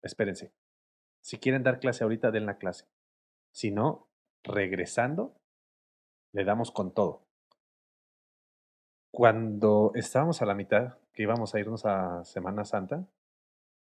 [0.03, 0.51] espérense,
[1.21, 2.85] si quieren dar clase ahorita, den la clase.
[3.51, 4.07] Si no,
[4.43, 5.35] regresando,
[6.33, 7.23] le damos con todo.
[9.11, 13.05] Cuando estábamos a la mitad, que íbamos a irnos a Semana Santa,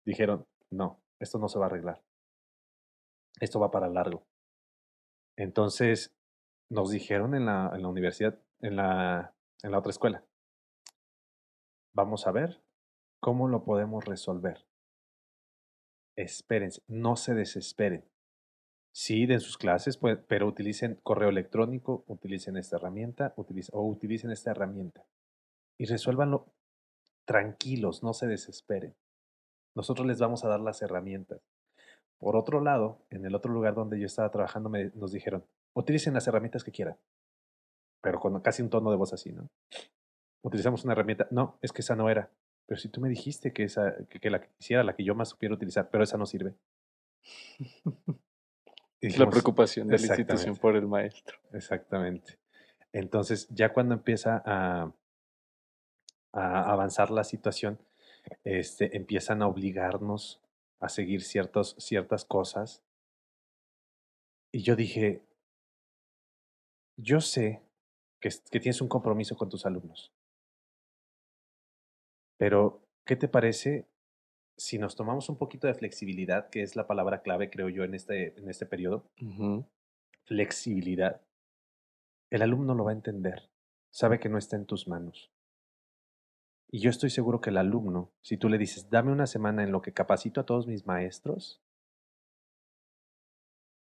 [0.05, 2.03] dijeron, no, esto no se va a arreglar.
[3.41, 4.25] Esto va para largo.
[5.43, 6.15] Entonces,
[6.71, 9.35] nos dijeron en la, universidad, en la,
[9.77, 10.25] otra escuela,
[11.93, 12.63] vamos a ver
[13.19, 14.65] cómo lo podemos resolver.
[16.15, 18.05] Espérense, no se desesperen.
[18.93, 23.35] Sí, den sus clases, pues, pero utilicen correo electrónico, utilicen esta herramienta,
[23.73, 25.05] o utilicen esta herramienta.
[25.77, 26.55] Y resuélvanlo
[27.25, 28.95] tranquilos, no se desesperen.
[29.75, 31.41] Nosotros les vamos a dar las herramientas.
[32.23, 35.45] Por otro lado, en el otro lugar donde yo estaba trabajando, me, nos dijeron,
[35.75, 36.97] utilicen las herramientas que quieran,
[38.01, 39.51] pero con casi un tono de voz así, ¿no?
[40.41, 42.31] Utilizamos una herramienta, no, es que esa no era,
[42.65, 45.31] pero si tú me dijiste que, esa, que, la que quisiera, la que yo más
[45.31, 46.55] supiera utilizar, pero esa no sirve.
[49.01, 51.41] la preocupación de la institución por el maestro.
[51.53, 52.39] Exactamente.
[52.93, 54.93] Entonces, ya cuando empieza a,
[56.33, 57.81] a avanzar la situación,
[58.45, 60.41] este, empiezan a obligarnos
[60.83, 62.83] a seguir ciertos, ciertas cosas.
[64.53, 65.25] Y yo dije,
[66.97, 67.63] yo sé
[68.21, 70.13] que, que tienes un compromiso con tus alumnos,
[72.37, 73.89] pero ¿qué te parece
[74.57, 77.95] si nos tomamos un poquito de flexibilidad, que es la palabra clave, creo yo, en
[77.95, 79.09] este, en este periodo?
[80.25, 81.23] Flexibilidad.
[82.29, 83.51] El alumno lo va a entender,
[83.91, 85.31] sabe que no está en tus manos.
[86.75, 89.73] Y yo estoy seguro que el alumno, si tú le dices, dame una semana en
[89.73, 91.63] lo que capacito a todos mis maestros,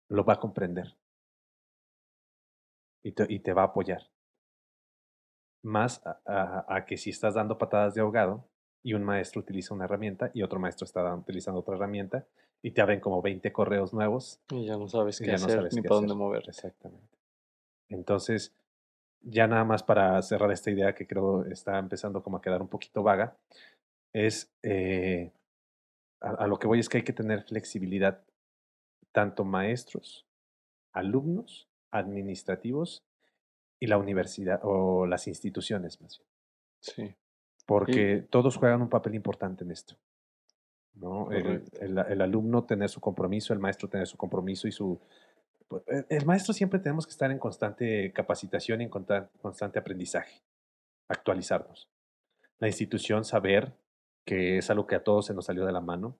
[0.09, 0.95] lo va a comprender
[3.03, 4.09] y te, va a apoyar.
[5.63, 8.47] Más a, que si estás dando patadas de ahogado
[8.81, 12.25] y un maestro utiliza una herramienta y otro maestro está utilizando otra herramienta
[12.61, 14.39] y te abren como 20 correos nuevos.
[14.49, 16.43] Y ya no sabes qué hacer ni para dónde mover.
[16.47, 17.17] Exactamente.
[17.89, 18.55] Entonces,
[19.21, 22.67] ya nada más para cerrar esta idea que creo está empezando como a quedar un
[22.67, 23.37] poquito vaga,
[24.13, 25.31] es eh,
[26.21, 28.23] a, lo que voy es que hay que tener flexibilidad,
[29.11, 30.25] tanto maestros,
[30.93, 33.03] alumnos, administrativos
[33.79, 36.29] y la universidad o las instituciones más bien.
[36.79, 37.15] Sí.
[37.65, 39.95] Porque todos juegan un papel importante en esto.
[40.93, 41.31] ¿no?
[41.31, 44.99] El, el, alumno tener su compromiso, el maestro tener su compromiso y su,
[46.09, 50.41] el maestro siempre tenemos que estar en constante capacitación y en constante aprendizaje,
[51.09, 51.89] actualizarnos.
[52.59, 53.73] La institución saber
[54.25, 56.17] que es algo que a todos se nos salió de la mano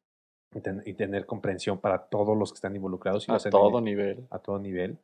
[0.86, 3.28] y, tener comprensión para todos los que están involucrados.
[3.28, 4.28] Y a todo nivel.
[4.30, 4.98] A todo nivel.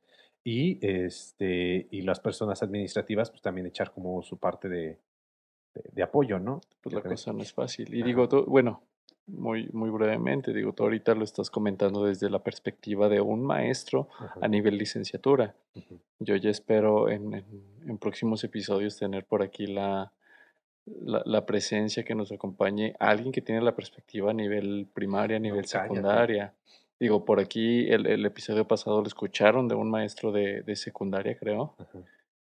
[0.43, 4.99] Y, este, y las personas administrativas, pues también echar como su parte de,
[5.73, 6.61] de, apoyo, ¿no?
[6.81, 7.93] Pues la cosa no es fácil.
[7.93, 8.83] Y digo, bueno,
[9.27, 14.09] muy, muy brevemente, digo, tú ahorita lo estás comentando desde la perspectiva de un maestro
[14.41, 15.55] a nivel licenciatura.
[16.19, 17.33] Yo ya espero en,
[17.85, 20.11] en, próximos episodios tener por aquí la,
[20.85, 25.65] la, presencia que nos acompañe alguien que tiene la perspectiva a nivel primaria, a nivel
[25.65, 26.53] secundaria.
[26.99, 31.37] Digo, por aquí el, el, episodio pasado lo escucharon de un maestro de, de secundaria,
[31.37, 31.75] creo.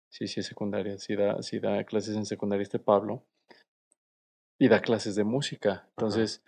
[0.09, 3.23] Sí, sí, es secundaria, sí da, sí da clases en secundaria este Pablo.
[4.57, 5.88] Y da clases de música.
[5.91, 6.43] Entonces,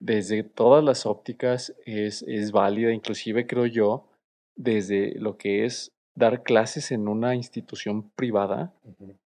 [0.00, 4.08] desde todas las ópticas es, es válida, inclusive creo yo,
[4.56, 8.74] desde lo que es dar clases en una institución privada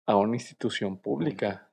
[0.07, 1.71] a una institución pública.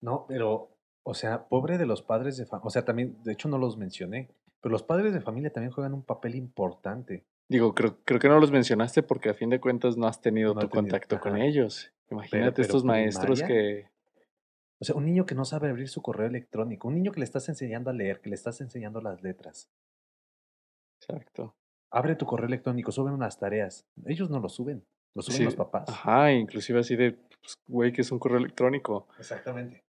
[0.00, 0.70] No, pero,
[1.02, 3.76] o sea, pobre de los padres de familia, o sea, también, de hecho no los
[3.76, 7.24] mencioné, pero los padres de familia también juegan un papel importante.
[7.48, 10.54] Digo, creo, creo que no los mencionaste porque a fin de cuentas no has tenido
[10.54, 11.92] tu contacto con ellos.
[12.10, 13.88] Imagínate estos maestros que
[14.80, 17.24] o sea, un niño que no sabe abrir su correo electrónico, un niño que le
[17.24, 19.70] estás enseñando a leer, que le estás enseñando las letras.
[21.00, 21.54] Exacto.
[21.90, 23.86] Abre tu correo electrónico, suben unas tareas.
[24.06, 25.88] Ellos no lo suben, lo suben los papás.
[25.88, 29.08] Ajá, inclusive así de, pues, güey, que es un correo electrónico.
[29.18, 29.84] Exactamente.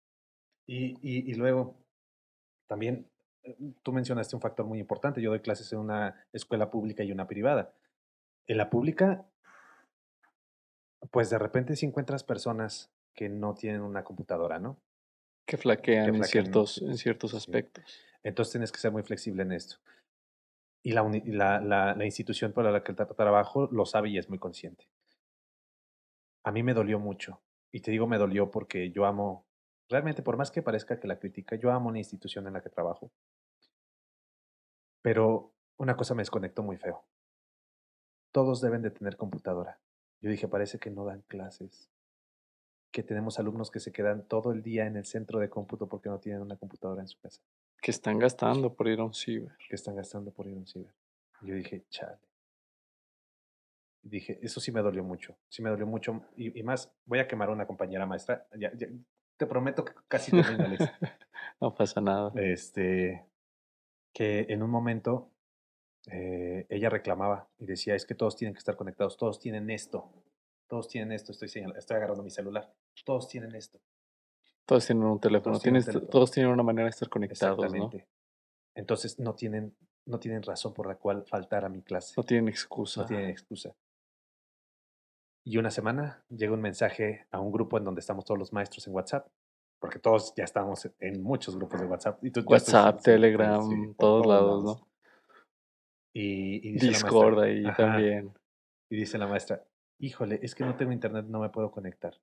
[0.67, 1.77] Y, y, y luego,
[2.67, 3.09] también,
[3.45, 5.23] eh, tú mencionaste un factor muy importante.
[5.23, 7.75] Yo doy clases en una escuela pública y una privada.
[8.49, 9.25] En la pública,
[11.13, 14.81] pues de repente si encuentras personas que no tienen una computadora, ¿no?
[15.45, 17.85] Que flaquean, en, ciertos, en ciertos aspectos.
[18.23, 19.77] Entonces tienes que ser muy flexible en esto.
[20.83, 21.03] Y la,
[21.61, 24.89] la, la, institución para la que trabajo lo sabe y es muy consciente.
[26.45, 27.43] A mí me dolió mucho.
[27.71, 29.45] Y te digo me dolió porque yo amo,
[29.91, 32.71] realmente por más que parezca que la critica, yo amo una institución en la que
[32.71, 33.13] trabajo.
[35.03, 37.05] Pero una cosa me desconectó muy feo.
[38.33, 39.79] Todos deben de tener computadora.
[40.23, 41.91] Yo dije, parece que no dan clases
[42.91, 46.09] que tenemos alumnos que se quedan todo el día en el centro de cómputo porque
[46.09, 47.41] no tienen una computadora en su casa.
[47.81, 49.53] Que están gastando por ir a un ciber.
[49.69, 50.93] Que están gastando por ir a un ciber.
[51.43, 52.19] yo dije, chale.
[54.03, 55.37] Dije, eso sí me dolió mucho.
[55.49, 56.23] Sí me dolió mucho.
[56.37, 58.47] Y, más, voy a quemar a una compañera maestra.
[58.59, 58.73] Ya,
[59.37, 60.65] te prometo que casi termino
[61.61, 62.33] no pasa nada.
[62.35, 63.25] Este,
[64.13, 65.31] que en un momento
[66.11, 70.11] eh, ella reclamaba y decía, es que todos tienen que estar conectados, todos tienen esto
[70.71, 71.51] Todos tienen esto, estoy,
[71.97, 72.73] agarrando mi celular.
[73.05, 73.81] Todos tienen esto.
[74.65, 76.09] Todos tienen un teléfono, Todos tienen teléfono.
[76.09, 77.65] todos tienen una manera de estar conectados, ¿no?
[77.65, 78.09] Exactamente.
[78.77, 82.15] Entonces no tienen, no tienen razón por la cual faltar a mi clase.
[82.17, 83.01] No tienen excusa.
[83.01, 83.75] No tienen excusa.
[85.45, 88.87] Y una semana llega un mensaje a un grupo en donde estamos todos los maestros
[88.87, 89.27] en WhatsApp,
[89.81, 92.23] porque todos ya estamos en muchos grupos de WhatsApp.
[92.25, 94.89] Y tú ya estás- WhatsApp, Telegram, sí, todos lados, ¿no?
[96.13, 97.77] Y, y dice la Discord maestra- ahí Ajá.
[97.77, 98.33] también.
[98.89, 99.65] Y dice la maestra,
[100.01, 102.15] híjole, es que no tengo internet, no me puedo conectar.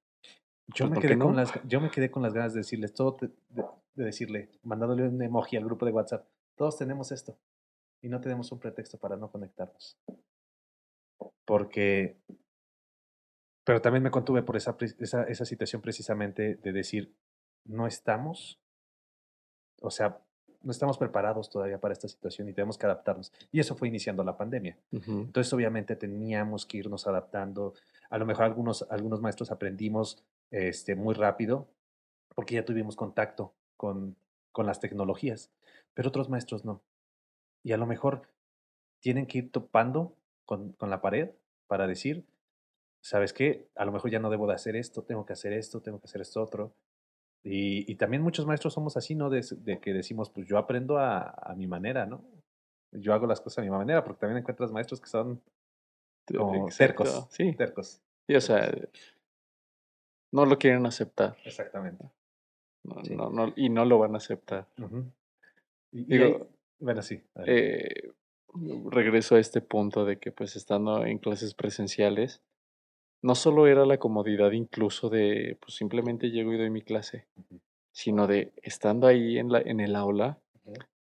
[0.68, 2.94] Yo Pues, me, ¿por quedé con las, yo me quedé con las ganas de decirles
[2.94, 3.64] todo, te- de,
[3.96, 7.38] de decirle, mandándole un emoji al grupo de WhatsApp, todos tenemos esto
[8.02, 9.98] y no tenemos un pretexto para no conectarnos.
[11.46, 12.18] Porque,
[13.64, 17.16] pero también me contuve por esa, esa, esa situación precisamente de decir,
[17.66, 18.60] no estamos,
[19.82, 20.20] o sea,
[20.68, 23.32] no estamos preparados todavía para esta situación y tenemos que adaptarnos.
[23.54, 24.78] Y eso fue iniciando la pandemia.
[24.92, 25.22] Ujú.
[25.22, 27.74] Entonces, obviamente, teníamos que irnos adaptando.
[28.10, 31.70] A lo mejor algunos, algunos maestros aprendimos este, muy rápido
[32.36, 34.18] porque ya tuvimos contacto con,
[34.52, 35.52] con las tecnologías,
[35.94, 36.84] pero otros maestros no.
[37.64, 38.24] Y a lo mejor
[39.00, 41.30] tienen que ir topando con, con la pared
[41.68, 42.26] para decir,
[43.00, 43.70] ¿sabes qué?
[43.76, 46.08] A lo mejor ya no debo de hacer esto, tengo que hacer esto, tengo que
[46.08, 46.74] hacer esto otro.
[47.44, 49.30] Y, y también muchos maestros somos así, ¿no?
[49.30, 52.24] De, de que decimos, pues yo aprendo a, a mi manera, ¿no?
[52.92, 55.42] Yo hago las cosas a mi manera, porque también encuentras maestros que son
[56.36, 57.28] como Exacto, tercos.
[57.30, 58.02] Sí, Tercos.
[58.28, 58.70] sí, o sea,
[60.32, 61.38] no lo quieren aceptar.
[61.46, 62.04] Exactamente.
[62.84, 63.16] no- Sí.
[63.16, 64.66] no- no- y no lo van a aceptar.
[65.92, 66.44] Y- y Digo, ahí-
[66.80, 67.22] bueno, sí.
[67.46, 68.12] eh,
[68.90, 72.42] regreso a este punto de que pues estando en clases presenciales,
[73.22, 77.26] no solo era la comodidad incluso de pues simplemente llego y doy mi clase,
[77.92, 80.40] sino de estando ahí en la, en el aula,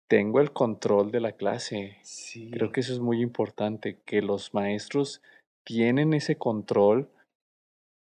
[0.08, 1.96] tengo el control de la clase.
[2.02, 2.50] Sí.
[2.50, 5.22] Creo que eso es muy importante, que los maestros
[5.64, 7.08] tienen ese control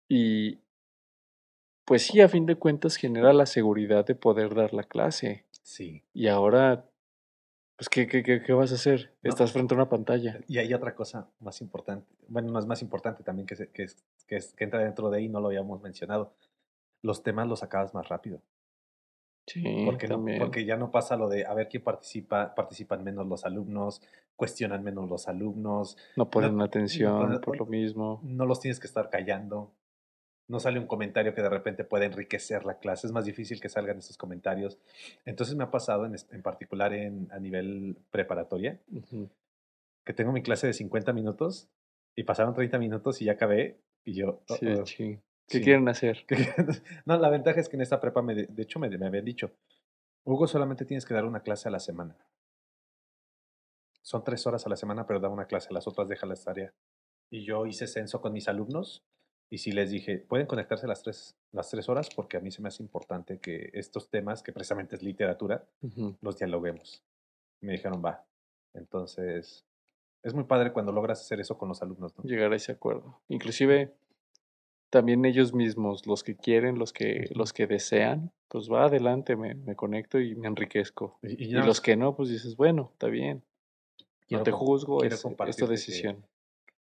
[0.10, 0.60] y
[1.86, 5.46] pues sí, a fin de cuentas genera la seguridad de poder dar la clase.
[5.62, 6.04] Sí.
[6.14, 6.86] Y ahora,
[7.82, 9.12] pues, ¿qué, qué, qué, qué vas a hacer?
[9.24, 9.30] No.
[9.32, 10.40] Estás frente a una pantalla.
[10.48, 12.06] Y hay otra cosa más importante.
[12.28, 15.10] Bueno, no es más importante también que, se- que, es- que, es- que entra dentro
[15.10, 16.32] de ahí, no lo habíamos mencionado.
[17.02, 18.40] Los temas los acabas más rápido.
[19.48, 23.26] Sí, Porque, no- porque ya no pasa lo de a ver quién participa, participan menos
[23.26, 24.04] los alumnos,
[24.36, 28.20] cuestionan menos los alumnos, no ponen no atención por lo mismo.
[28.24, 29.72] no los tienes que estar callando.
[30.52, 33.08] No sale un comentario que de repente pueda enriquecer la clase.
[33.08, 34.78] Es más difícil que salgan esos comentarios.
[35.24, 38.78] Entonces me ha pasado en, en particular en, a nivel preparatoria
[40.04, 41.70] que tengo mi clase de 50 minutos
[42.18, 43.80] y pasaron 30 minutos y ya acabé.
[44.04, 44.84] Y yo, Sí, "Uh-oh".
[44.84, 45.22] ching.
[45.48, 45.64] ¿Qué Sí.
[45.64, 46.26] quieren hacer?
[47.06, 49.24] no, la ventaja es que en esta prepa, me, de de hecho, me, me habían
[49.26, 49.52] dicho,
[50.26, 52.18] Hugo, solamente tienes que dar una clase a la semana.
[54.02, 56.74] Son tres horas a la semana, pero da una clase, las otras deja la tarea.
[57.30, 59.04] Y yo hice censo con mis alumnos
[59.52, 62.62] y sí les dije, pueden conectarse las tres, las tres horas porque a mí se
[62.62, 65.66] me hace importante que estos temas, que precisamente es literatura,
[66.22, 67.04] los dialoguemos.
[67.60, 68.26] Me dijeron, va.
[68.74, 69.66] Entonces,
[70.24, 72.24] es muy padre cuando logras hacer eso con los alumnos, ¿no?
[72.24, 73.20] Llegar a ese acuerdo.
[73.28, 73.94] Inclusive,
[74.90, 79.56] también ellos mismos, los que quieren, los que, los que desean, pues va adelante, me,
[79.56, 81.20] me conecto y me enriquezco.
[81.24, 83.44] Y, y Y nada los que no, pues dices, bueno, está bien.
[84.28, 86.26] quiero No te juzgo, quiero es, es tu compartirte que- decisión.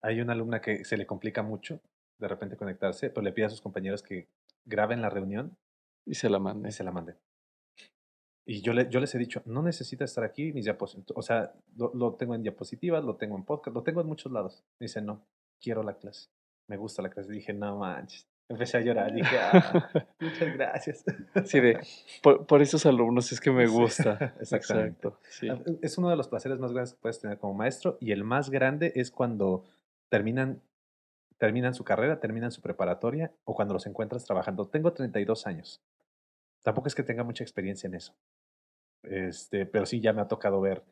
[0.01, 1.79] Hay una alumna que se le complica mucho
[2.23, 4.27] de repente conectarse, pero le pide a sus compañeros que
[4.65, 5.57] graben la reunión
[6.05, 6.69] Y se la mande.
[6.69, 7.15] y se la manden.
[8.45, 11.53] Y yo, le, yo les he dicho, no necesitas estar aquí, mis diapositivas, o sea,
[11.77, 14.65] lo, lo tengo en diapositivas, lo tengo en podcast, lo tengo en muchos lados.
[14.79, 15.25] Me dice, no,
[15.61, 16.27] quiero la clase,
[16.67, 17.31] me gusta la clase.
[17.31, 18.27] Dije, no manches.
[18.49, 21.05] Empecé a llorar, dije, "Ah, muchas gracias.
[21.45, 21.79] Sí, de,
[22.21, 24.35] por, por esos alumnos es que me Sí, gusta.
[24.41, 25.07] exactamente.
[25.07, 25.47] Exacto, sí.
[25.49, 28.25] Ah, Es uno de los placeres más grandes que puedes tener como maestro y el
[28.25, 29.63] más grande es cuando
[30.09, 30.61] terminan,
[31.37, 34.67] terminan su carrera, terminan su preparatoria o cuando los encuentras trabajando.
[34.67, 35.81] Tengo 32 años.
[36.63, 38.13] Tampoco es que tenga mucha experiencia en eso.
[39.03, 40.83] Este, pero sí ya me ha tocado ver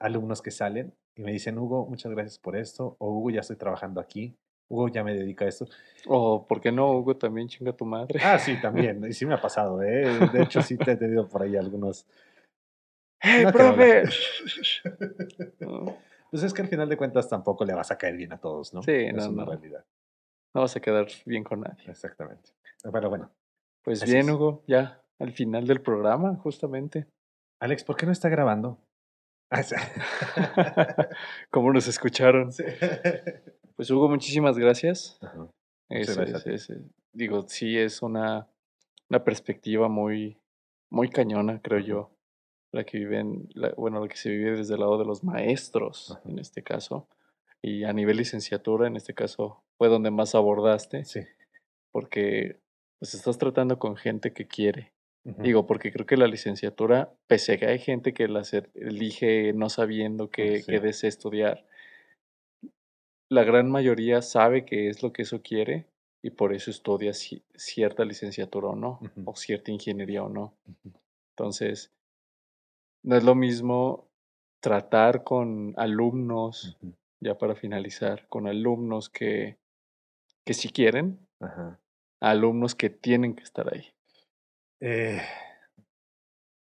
[0.00, 3.56] alumnos que salen y me dicen, Hugo, muchas gracias por esto, o Hugo, ya estoy
[3.56, 4.34] trabajando aquí,
[4.68, 5.66] Hugo, ya me dedico a esto.
[6.06, 7.16] O, ¿por qué no, Hugo?
[7.16, 8.18] También chinga tu madre.
[8.22, 10.06] Ah, sí, también, y sí me ha pasado, ¿eh?
[10.32, 12.06] De hecho, sí te he tenido por ahí algunos.
[13.20, 14.04] ¡Hey, No, profe!
[16.32, 18.72] Pues es que al final de cuentas tampoco le vas a caer bien a todos,
[18.74, 18.82] ¿no?
[18.82, 19.50] Sí, es no, una no.
[19.52, 19.84] realidad.
[20.54, 21.84] no vas a quedar bien con nadie.
[21.88, 22.50] Exactamente.
[22.90, 23.30] Pero bueno,
[23.84, 24.34] Pues bien, es.
[24.34, 27.06] Hugo, ya al final del programa, justamente.
[27.60, 28.78] Alex, ¿por qué no está grabando?
[29.50, 29.62] Ah.
[31.50, 32.50] ¿Cómo nos escucharon?
[32.52, 32.64] Sí.
[33.76, 35.18] Pues Hugo, muchísimas gracias.
[35.22, 35.48] Ajá.
[35.90, 36.78] Es- gracias es- es-
[37.12, 38.48] digo, sí es una,
[39.10, 40.38] una perspectiva muy,
[40.90, 42.10] muy cañona, creo yo,
[42.72, 46.12] la que viven, la- bueno, la que se vive desde el lado de los maestros,
[46.12, 46.22] Ajá.
[46.28, 47.06] en este caso.
[47.64, 51.20] y a nivel licenciatura, en este caso, fue donde más abordaste, Sí.
[51.92, 52.56] porque
[52.98, 54.92] pues estás tratando con gente que quiere.
[55.22, 59.52] Digo, porque creo que la licenciatura, pese a que hay gente que la hace- elige
[59.52, 60.72] no sabiendo qué, Sí.
[60.72, 61.64] qué desea estudiar,
[63.28, 65.86] la gran mayoría sabe qué es lo que eso quiere
[66.20, 70.54] y por eso estudia ci- cierta licenciatura o no, o cierta ingeniería o no.
[71.36, 71.92] Entonces,
[73.02, 74.08] no es lo mismo
[74.60, 76.78] tratar con alumnos,
[77.20, 79.58] ya para finalizar, con alumnos que,
[80.44, 81.80] que sí quieren, Ajá.
[82.20, 83.92] a alumnos que tienen que estar ahí.
[84.80, 85.20] Eh,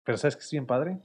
[0.04, 1.00] pero ¿sabes qué es bien padre?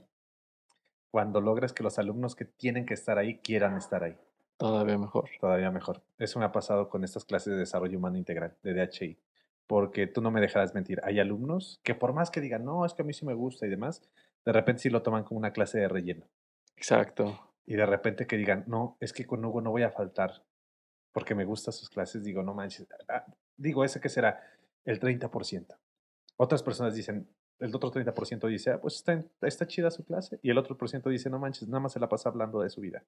[1.11, 4.17] Cuando logras que los alumnos que tienen que estar ahí quieran estar ahí.
[4.57, 5.29] Todavía mejor.
[5.39, 6.03] Todavía mejor.
[6.17, 9.19] Eso me ha pasado con estas clases de desarrollo humano integral de DHI.
[9.67, 11.01] Porque tú no me dejarás mentir.
[11.03, 13.65] Hay alumnos que por más que digan, no, es que a mí sí me gusta
[13.65, 14.01] y demás,
[14.45, 16.27] de repente sí lo toman como una clase de relleno.
[16.75, 17.51] Exacto.
[17.65, 20.43] Y de repente que digan, no, es que con Hugo no voy a faltar
[21.13, 22.23] porque me gustan sus clases.
[22.23, 22.87] Digo, no manches.
[23.07, 23.25] ah,
[23.55, 24.41] Digo, ese que será
[24.83, 25.77] el 30%.
[26.37, 27.29] Otras personas dicen,
[27.59, 30.39] el otro 30% dice, ah, pues está, está chida su clase.
[30.41, 32.69] Y el otro por ciento dice, no manches, nada más se la pasa hablando de
[32.69, 33.03] su vida.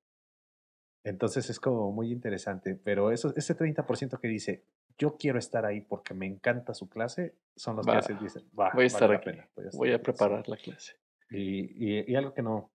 [1.04, 4.64] Entonces es como muy interesante, pero eso, ese 30% que dice,
[4.98, 8.70] yo quiero estar ahí porque me encanta su clase, son los que Va, dicen, va,
[8.70, 9.26] Voy a vale estar la aquí.
[9.26, 10.04] pena, voy a estar Voy a aquí", sí.
[10.04, 10.94] preparar la clase.
[11.36, 12.72] Y, y- y algo que no,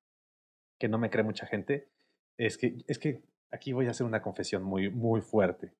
[0.78, 1.88] que no me cree mucha gente
[2.36, 5.72] es que, es que aquí voy a hacer una confesión muy, muy fuerte.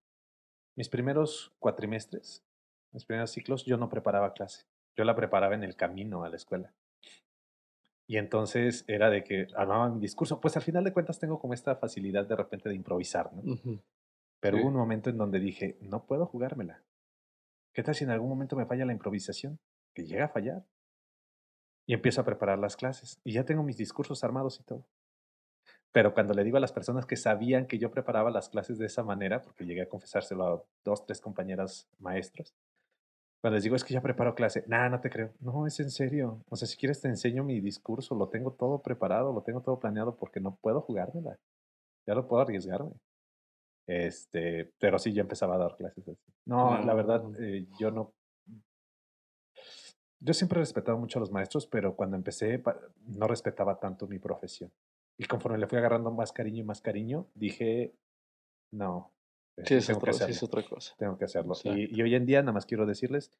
[0.76, 2.44] Mis primeros cuatrimestres,
[2.92, 4.66] mis primeros ciclos, yo no preparaba clase.
[4.96, 6.72] Yo la preparaba en el camino a la escuela.
[8.06, 10.40] Y entonces era de que armaba mi discurso.
[10.40, 13.30] Pues al final de cuentas tengo como esta facilidad de repente de improvisar.
[14.40, 14.62] Pero Sí.
[14.62, 16.82] hubo un momento en donde dije, no puedo jugármela.
[17.72, 19.60] ¿Qué tal si en algún momento me falla la improvisación?
[19.94, 20.64] Que llega a fallar.
[21.90, 23.20] Y empiezo a preparar las clases.
[23.24, 24.86] Y ya tengo mis discursos armados y todo.
[25.90, 28.86] Pero cuando le digo a las personas que sabían que yo preparaba las clases de
[28.86, 32.54] esa manera, porque llegué a confesárselo a dos, tres compañeras maestras,
[33.40, 35.32] cuando les digo es que ya preparo clase, nada, no te creo.
[35.40, 36.44] No, es en serio.
[36.48, 39.80] O sea, si quieres te enseño mi discurso, lo tengo todo preparado, lo tengo todo
[39.80, 41.40] planeado porque no puedo jugármela.
[42.06, 42.92] Ya no puedo arriesgarme.
[43.88, 46.32] Este, pero sí, yo empezaba a dar clases así.
[46.46, 48.12] No, la verdad, eh, yo no.
[50.20, 52.62] Yo siempre he respetado mucho a los maestros, pero cuando empecé
[53.06, 54.70] no respetaba tanto mi profesión.
[55.18, 57.92] Y conforme le fui agarrando más cariño y más cariño, dije,
[58.72, 59.12] no,
[59.56, 60.94] Sí, este, es, tengo que otro- sí hacerlo es otra cosa.
[60.98, 61.54] tengo que hacerlo.
[61.64, 63.30] Y, y hoy en día, nada más quiero decirles,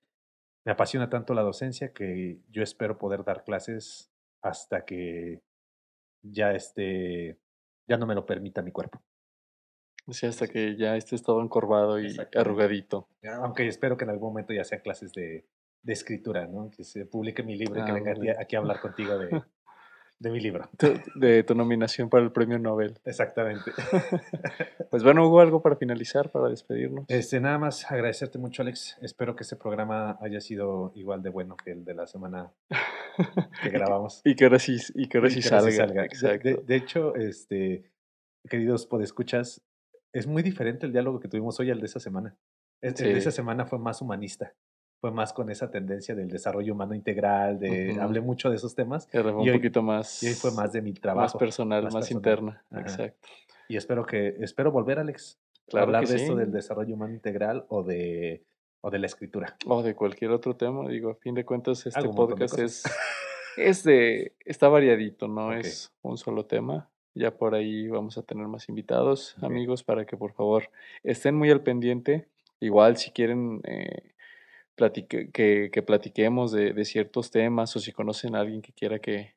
[0.66, 4.10] me apasiona tanto la docencia que yo espero poder dar clases
[4.42, 5.40] hasta que
[6.22, 7.38] ya esté,
[7.86, 9.00] ya no me lo permita mi cuerpo.
[10.08, 13.08] Sí, hasta que ya estés todo encorvado y arrugadito.
[13.42, 15.46] Aunque espero que en algún momento ya sean clases de,
[15.82, 16.70] de escritura, ¿no?
[16.70, 19.28] Que se publique mi libro y que Ah, venga aquí, a hablar contigo de,
[20.18, 20.68] de mi libro.
[20.76, 22.98] Tu- De tu nominación para el premio Nobel.
[23.04, 23.70] Exactamente.
[24.90, 27.04] Pues bueno, hubo algo para finalizar, para despedirnos.
[27.06, 28.98] Este, nada más agradecerte mucho, Alex.
[29.00, 32.52] Espero que este programa haya sido igual de bueno que el de la semana
[33.62, 34.20] que grabamos.
[34.24, 35.72] y que ahora sí, y que ahora Y sí que ahora salga.
[35.72, 36.00] sí salga.
[36.02, 36.48] De- Exacto.
[36.48, 37.84] De, de hecho, este,
[38.48, 39.62] queridos podescuchas,
[40.12, 42.36] es muy diferente el diálogo que tuvimos hoy al de esa semana.
[42.82, 43.36] El, el de esa Sí.
[43.36, 44.54] semana fue más humanista.
[45.00, 48.00] Fue más con esa tendencia del desarrollo humano integral, de Ujú.
[48.02, 50.82] hablé mucho de esos temas un y hoy- poquito más, y hoy fue más de
[50.82, 51.38] mi más trabajo.
[51.38, 52.20] personal, más, más personal.
[52.20, 52.64] interna.
[52.70, 52.80] Ajá.
[52.82, 53.28] Exacto.
[53.68, 55.38] Y espero que espero volver, Alex,
[55.68, 58.44] a Claro hablar de esto del desarrollo humano integral o de
[58.82, 59.56] o de la escritura.
[59.66, 60.88] O de cualquier otro tema.
[60.88, 62.82] Digo, a fin de cuentas, este podcast es,
[63.58, 66.88] es de, está variadito, no es un solo tema.
[67.14, 70.64] Ya por ahí vamos a tener más invitados, amigos, para que por favor
[71.02, 72.26] estén muy al pendiente.
[72.58, 74.12] Igual si quieren eh,
[74.80, 78.98] platique- que, que platiquemos de, de ciertos temas o si conocen a alguien que quiera
[78.98, 79.34] que,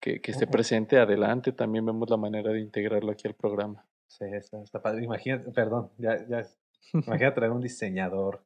[0.00, 1.52] que, que esté presente, adelante.
[1.52, 3.86] También vemos la manera de integrarlo aquí al programa.
[4.08, 5.04] Sí, está, está padre.
[5.04, 6.46] Imagínate, perdón, ya, ya.
[6.94, 8.42] Imagínate traer un diseñador,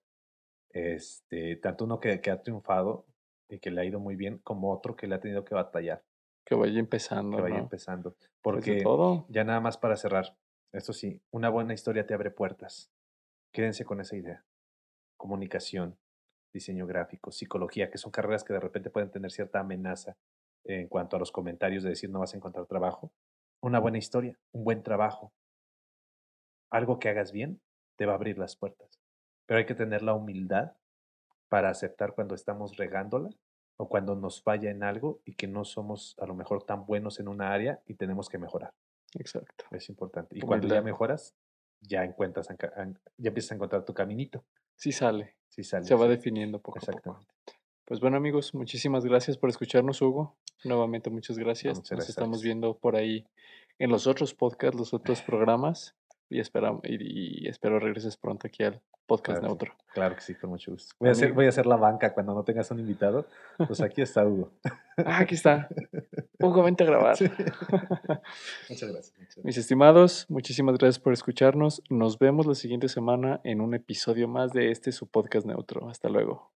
[0.70, 3.06] este, tanto uno que, que ha triunfado
[3.48, 6.02] y que le ha ido muy bien, como otro que le ha tenido que batallar,
[6.44, 7.62] Que vaya empezando, que vaya ¿no?
[7.62, 8.10] empezando.
[8.16, 9.26] Pues Porque todo.
[9.28, 10.36] ya nada más para cerrar,
[10.72, 12.90] esto sí, una buena historia te abre puertas.
[13.52, 14.44] Quédense con esa idea.
[15.16, 15.96] Comunicación,
[16.54, 20.16] diseño gráfico, psicología, que son carreras que de repente pueden tener cierta amenaza
[20.64, 23.12] en cuanto a los comentarios de decir no vas a encontrar trabajo.
[23.60, 25.32] Una buena historia, un buen trabajo,
[26.70, 27.60] algo que hagas bien,
[27.96, 29.00] te va a abrir las puertas.
[29.46, 30.72] Pero hay que tener la humildad
[31.48, 33.30] para aceptar cuando estamos regándola
[33.76, 37.20] o cuando nos falla en algo y que no somos a lo mejor tan buenos
[37.20, 38.72] en una área y tenemos que mejorar.
[39.14, 39.64] Exacto.
[39.70, 40.38] Es importante.
[40.38, 41.34] Y cuando ya mejoras,
[41.80, 44.44] ya encuentras, ya empiezas a encontrar tu caminito.
[44.76, 45.36] Sí sale.
[45.54, 46.10] Sí sale, Se va sí.
[46.10, 46.98] definiendo poco a poco.
[46.98, 47.32] Exactamente.
[47.84, 50.34] Pues bueno amigos, muchísimas gracias por escucharnos, Hugo.
[50.64, 51.76] Nuevamente muchas gracias.
[51.78, 53.24] muchas Nos estamos viendo por ahí
[53.78, 55.94] en los otros podcasts, los otros programas.
[56.28, 59.72] y, esperamos, y, espero regreses pronto aquí al podcast neutro.
[59.92, 60.94] claro que sí, con mucho gusto.
[60.98, 63.26] Voy a, hacer, voy a hacer la banca cuando no tengas un invitado.
[63.66, 64.50] Pues aquí está Hugo.
[64.96, 65.68] Ah, aquí está.
[66.40, 67.16] Hugo, vente a grabar.
[68.68, 69.14] Muchas gracias.
[69.42, 71.82] Mis estimados, muchísimas gracias por escucharnos.
[71.90, 75.88] Nos vemos la siguiente semana en un episodio más de este su podcast neutro.
[75.88, 76.53] Hasta luego.